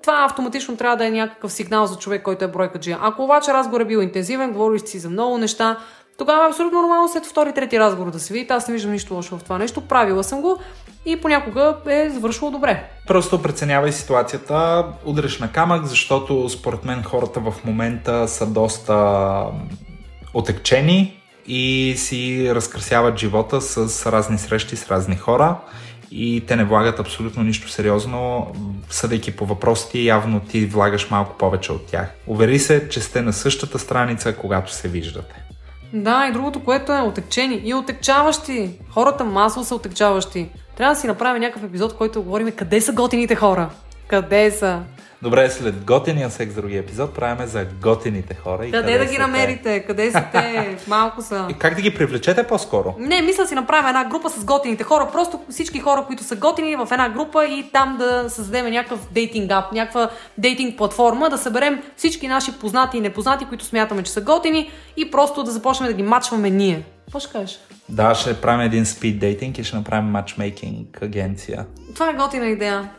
Това 0.02 0.26
автоматично 0.26 0.78
трябва 0.78 0.98
да 0.98 1.06
е 1.06 1.12
някакъв 1.12 1.52
сигнал 1.52 1.86
за 1.86 1.98
човек, 1.98 2.24
който 2.24 2.46
е 2.46 2.48
бройка 2.48 2.80
джия. 2.80 2.98
Ако 3.02 3.24
обаче 3.24 3.54
разговор 3.54 3.82
е 3.82 3.86
бил 3.86 3.98
интензивен, 3.98 4.52
говориш 4.52 4.82
си 4.82 5.00
за 5.00 5.10
много 5.10 5.38
неща, 5.38 5.78
тогава 6.18 6.46
е 6.46 6.50
абсолютно 6.50 6.82
нормално 6.82 7.08
след 7.08 7.26
втори, 7.26 7.54
трети 7.54 7.80
разговор 7.80 8.12
да 8.12 8.20
се 8.20 8.34
видите. 8.34 8.54
Аз 8.54 8.68
не 8.68 8.74
виждам 8.74 8.92
нищо 8.92 9.14
лошо 9.14 9.38
в 9.38 9.44
това 9.44 9.58
нещо. 9.58 9.82
Правила 9.82 10.24
съм 10.24 10.42
го 10.42 10.58
и 11.06 11.22
понякога 11.22 11.76
е 11.90 12.10
завършило 12.10 12.52
добре. 12.52 12.90
Просто 13.08 13.42
преценявай 13.42 13.92
ситуацията, 13.92 14.86
удреш 15.06 15.40
на 15.40 15.52
камък, 15.52 15.86
защото 15.86 16.50
според 16.50 16.86
мен 16.86 17.04
хората 17.04 17.40
в 17.40 17.54
момента 17.66 18.28
са 18.28 18.48
доста 18.48 19.46
отекчени 20.34 21.22
и 21.48 21.94
си 21.98 22.52
разкрасяват 22.56 23.20
живота 23.20 23.62
с 23.62 24.12
разни 24.12 24.38
срещи 24.38 24.76
с 24.76 24.92
разни 24.92 25.16
хора 25.16 25.56
и 26.12 26.44
те 26.48 26.56
не 26.56 26.64
влагат 26.64 27.00
абсолютно 27.00 27.44
нищо 27.44 27.70
сериозно. 27.70 28.48
Съдейки 28.90 29.36
по 29.36 29.46
въпросите, 29.46 30.00
явно 30.00 30.40
ти 30.40 30.66
влагаш 30.66 31.10
малко 31.10 31.38
повече 31.38 31.72
от 31.72 31.88
тях. 31.88 32.12
Увери 32.28 32.60
се, 32.60 32.90
че 32.90 33.02
сте 33.02 33.22
на 33.22 33.34
същата 33.34 33.80
страница, 33.80 34.36
когато 34.36 34.74
се 34.74 34.88
виждате. 34.88 35.36
Да, 35.94 36.28
и 36.30 36.34
другото, 36.34 36.64
което 36.64 36.94
е 36.94 37.02
отекчени 37.02 37.62
и 37.64 37.74
отекчаващи. 37.74 38.72
Хората 38.90 39.24
масово 39.24 39.66
са 39.66 39.76
отекчаващи. 39.76 40.50
Трябва 40.80 40.94
да 40.96 41.00
си 41.00 41.08
направим 41.08 41.42
някакъв 41.42 41.64
епизод, 41.64 41.92
в 41.92 41.98
който 41.98 42.24
говорим 42.24 42.52
къде 42.52 42.82
са 42.82 42.94
готините 42.94 43.36
хора. 43.36 43.70
Къде 44.08 44.52
са? 44.52 44.80
Добре, 45.22 45.50
след 45.50 45.86
готиния 45.86 46.30
секс 46.30 46.56
други 46.56 46.78
епизод 46.78 47.16
правиме 47.16 47.48
за 47.48 47.66
готините 47.82 48.36
хора. 48.36 48.66
И 48.66 48.72
Къде 48.72 48.98
да 48.98 49.06
ги 49.06 49.16
те. 49.16 49.22
намерите? 49.22 49.80
Къде 49.80 50.12
са 50.12 50.24
те? 50.32 50.78
Малко 50.88 51.22
са. 51.22 51.48
И 51.50 51.54
как 51.54 51.76
да 51.76 51.82
ги 51.82 51.96
привлечете 51.96 52.48
по-скоро? 52.48 52.96
Не, 53.00 53.22
мисля 53.22 53.48
си 53.48 53.56
направим 53.56 53.88
една 53.88 54.06
група 54.06 54.30
с 54.30 54.46
готините 54.46 54.84
хора. 54.84 55.10
Просто 55.12 55.40
всички 55.50 55.80
хора, 55.80 56.04
които 56.08 56.24
са 56.24 56.36
готини 56.36 56.76
в 56.76 56.88
една 56.92 57.10
група 57.10 57.46
и 57.46 57.70
там 57.74 57.98
да 57.98 58.30
създадем 58.30 58.72
някакъв 58.72 59.12
дейтинг 59.12 59.52
ап, 59.52 59.72
някаква 59.72 60.10
дейтинг 60.38 60.78
платформа, 60.78 61.30
да 61.30 61.38
съберем 61.38 61.84
всички 61.98 62.28
наши 62.28 62.52
познати 62.60 62.98
и 62.98 63.02
непознати, 63.02 63.46
които 63.46 63.66
смятаме, 63.66 64.04
че 64.04 64.12
са 64.12 64.22
готини 64.22 64.72
и 64.98 65.12
просто 65.12 65.44
да 65.44 65.52
започнем 65.52 65.88
да 65.88 65.94
ги 65.94 66.04
мачваме 66.04 66.50
ние. 66.50 66.84
Какво 67.10 67.20
ще 67.20 67.32
кажеш? 67.32 67.60
Да, 67.90 68.16
ще 68.16 68.42
правим 68.42 68.62
един 68.62 68.86
спид 68.86 69.20
дейтинг 69.20 69.58
и 69.58 69.64
ще 69.64 69.76
направим 69.76 70.10
матчмейкинг 70.10 71.02
агенция. 71.02 71.66
Това 71.94 72.10
е 72.10 72.14
готина 72.14 72.46
идея. 72.46 72.90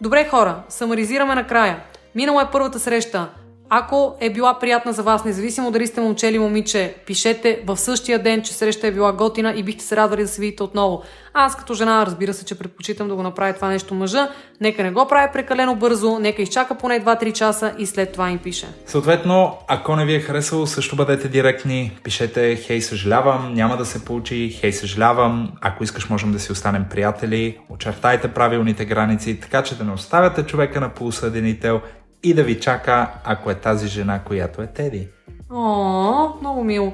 Добре, 0.00 0.28
хора, 0.30 0.62
самаризираме 0.68 1.34
накрая. 1.34 1.82
Минала 2.14 2.42
е 2.42 2.50
първата 2.52 2.80
среща. 2.80 3.28
Ако 3.72 4.16
е 4.20 4.30
била 4.30 4.58
приятна 4.58 4.92
за 4.92 5.02
вас, 5.02 5.24
независимо 5.24 5.70
дали 5.70 5.86
сте 5.86 6.00
момче 6.00 6.28
или 6.28 6.38
момиче, 6.38 6.94
пишете 7.06 7.62
в 7.66 7.76
същия 7.76 8.22
ден, 8.22 8.42
че 8.42 8.52
среща 8.52 8.86
е 8.86 8.92
била 8.92 9.12
готина 9.12 9.52
и 9.56 9.62
бихте 9.62 9.84
се 9.84 9.96
радвали 9.96 10.22
да 10.22 10.28
се 10.28 10.40
видите 10.40 10.62
отново. 10.62 11.02
Аз 11.34 11.56
като 11.56 11.74
жена, 11.74 12.06
разбира 12.06 12.34
се, 12.34 12.44
че 12.44 12.58
предпочитам 12.58 13.08
да 13.08 13.14
го 13.14 13.22
направи 13.22 13.54
това 13.54 13.68
нещо 13.68 13.94
мъжа. 13.94 14.28
Нека 14.60 14.82
не 14.82 14.90
го 14.90 15.08
прави 15.08 15.32
прекалено 15.32 15.74
бързо, 15.74 16.18
нека 16.18 16.42
изчака 16.42 16.74
поне 16.74 17.00
2-3 17.00 17.32
часа 17.32 17.74
и 17.78 17.86
след 17.86 18.12
това 18.12 18.30
им 18.30 18.38
пише. 18.38 18.66
Съответно, 18.86 19.58
ако 19.68 19.96
не 19.96 20.04
ви 20.04 20.14
е 20.14 20.20
харесало, 20.20 20.66
също 20.66 20.96
бъдете 20.96 21.28
директни. 21.28 21.98
Пишете, 22.04 22.56
хей, 22.56 22.80
съжалявам, 22.80 23.54
няма 23.54 23.76
да 23.76 23.86
се 23.86 24.04
получи, 24.04 24.56
хей, 24.60 24.72
съжалявам, 24.72 25.52
ако 25.60 25.84
искаш 25.84 26.08
можем 26.08 26.32
да 26.32 26.38
си 26.38 26.52
останем 26.52 26.84
приятели, 26.90 27.58
очертайте 27.68 28.28
правилните 28.28 28.84
граници, 28.84 29.40
така 29.40 29.62
че 29.62 29.78
да 29.78 29.84
не 29.84 29.92
оставяте 29.92 30.42
човека 30.42 30.80
на 30.80 30.88
полусъденител 30.88 31.80
и 32.22 32.34
да 32.34 32.44
ви 32.44 32.60
чака, 32.60 33.10
ако 33.24 33.50
е 33.50 33.54
тази 33.54 33.88
жена, 33.88 34.20
която 34.24 34.62
е 34.62 34.66
Теди. 34.66 35.08
О, 35.50 36.28
много 36.40 36.64
мило. 36.64 36.92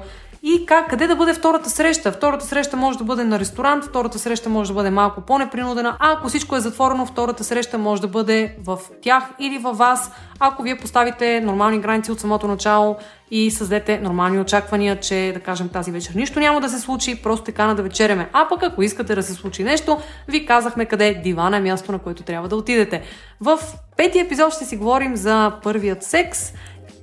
И 0.49 0.65
как, 0.65 0.89
къде 0.89 1.07
да 1.07 1.15
бъде 1.15 1.33
втората 1.33 1.69
среща? 1.69 2.11
Втората 2.11 2.45
среща 2.45 2.77
може 2.77 2.97
да 2.97 3.03
бъде 3.03 3.23
на 3.23 3.39
ресторант, 3.39 3.83
втората 3.83 4.19
среща 4.19 4.49
може 4.49 4.67
да 4.67 4.73
бъде 4.73 4.89
малко 4.89 5.21
по-непринудена, 5.21 5.97
а 5.99 6.11
ако 6.11 6.27
всичко 6.27 6.55
е 6.55 6.59
затворено, 6.59 7.05
втората 7.05 7.43
среща 7.43 7.77
може 7.77 8.01
да 8.01 8.07
бъде 8.07 8.55
в 8.63 8.79
тях 9.01 9.23
или 9.39 9.57
във 9.57 9.77
вас, 9.77 10.11
ако 10.39 10.63
вие 10.63 10.77
поставите 10.77 11.41
нормални 11.41 11.79
граници 11.79 12.11
от 12.11 12.19
самото 12.19 12.47
начало 12.47 12.95
и 13.31 13.51
създадете 13.51 13.99
нормални 13.99 14.39
очаквания, 14.39 14.99
че 14.99 15.31
да 15.33 15.39
кажем 15.39 15.69
тази 15.69 15.91
вечер 15.91 16.13
нищо 16.15 16.39
няма 16.39 16.61
да 16.61 16.69
се 16.69 16.79
случи, 16.79 17.21
просто 17.23 17.45
така 17.45 17.67
на 17.67 17.75
да 17.75 17.83
вечеряме. 17.83 18.29
А 18.33 18.47
пък 18.49 18.63
ако 18.63 18.83
искате 18.83 19.15
да 19.15 19.23
се 19.23 19.33
случи 19.33 19.63
нещо, 19.63 19.97
ви 20.27 20.45
казахме 20.45 20.85
къде 20.85 21.13
дивана 21.13 21.57
е 21.57 21.61
място, 21.61 21.91
на 21.91 21.99
което 21.99 22.23
трябва 22.23 22.47
да 22.47 22.55
отидете. 22.55 23.01
В 23.41 23.59
петия 23.97 24.25
епизод 24.25 24.53
ще 24.53 24.65
си 24.65 24.77
говорим 24.77 25.15
за 25.15 25.51
първият 25.63 26.03
секс 26.03 26.53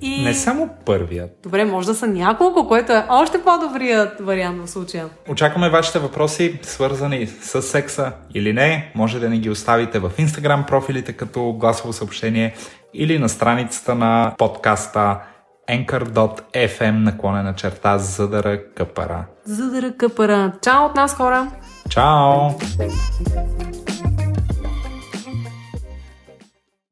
и... 0.01 0.23
Не 0.23 0.33
само 0.33 0.69
първият. 0.85 1.31
Добре, 1.43 1.65
може 1.65 1.87
да 1.87 1.95
са 1.95 2.07
няколко, 2.07 2.67
което 2.67 2.93
е 2.93 3.05
още 3.09 3.41
по-добрият 3.41 4.19
вариант 4.19 4.65
в 4.65 4.69
случая. 4.69 5.05
Очакваме 5.29 5.69
вашите 5.69 5.99
въпроси, 5.99 6.59
свързани 6.61 7.27
с 7.27 7.61
секса 7.61 8.11
или 8.33 8.53
не. 8.53 8.91
Може 8.95 9.19
да 9.19 9.29
ни 9.29 9.39
ги 9.39 9.49
оставите 9.49 9.99
в 9.99 10.11
Instagram 10.19 10.65
профилите 10.67 11.13
като 11.13 11.53
гласово 11.53 11.93
съобщение 11.93 12.53
или 12.93 13.19
на 13.19 13.29
страницата 13.29 13.95
на 13.95 14.35
подкаста 14.37 15.19
anchor.fm 15.69 16.91
наклонена 16.91 17.55
черта 17.55 17.97
задъра 17.97 18.73
къпара. 18.75 19.25
За 19.45 19.69
да 19.69 19.81
ръкъпара. 19.81 20.51
Чао 20.61 20.85
от 20.85 20.95
нас, 20.95 21.13
хора! 21.13 21.51
Чао! 21.89 22.49